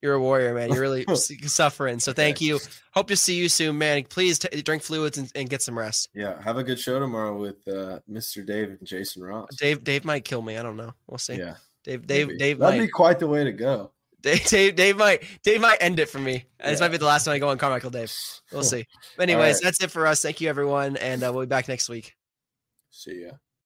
[0.00, 0.72] You're a warrior, man.
[0.72, 2.00] You're really suffering.
[2.00, 2.46] So thank Okay.
[2.46, 2.58] you.
[2.92, 4.02] Hope to see you soon, man.
[4.02, 6.08] Please t- drink fluids and, and get some rest.
[6.12, 8.44] Yeah, have a good show tomorrow with uh, Mr.
[8.44, 9.54] Dave and Jason Ross.
[9.56, 10.56] Dave, Dave might kill me.
[10.58, 10.92] I don't know.
[11.06, 11.36] We'll see.
[11.36, 11.54] Yeah,
[11.84, 12.38] Dave, Dave, maybe.
[12.38, 12.86] Dave That'd might.
[12.86, 13.90] be quite the way to go.
[14.20, 16.44] Dave, Dave, Dave might, Dave might end it for me.
[16.62, 18.12] This might be the last time I go on Carmichael Dave.
[18.52, 18.86] We'll see.
[19.16, 19.64] But anyways, right.
[19.64, 20.22] that's it for us.
[20.22, 22.14] Thank you, everyone, and uh, we'll be back next week.
[22.90, 23.32] See ya.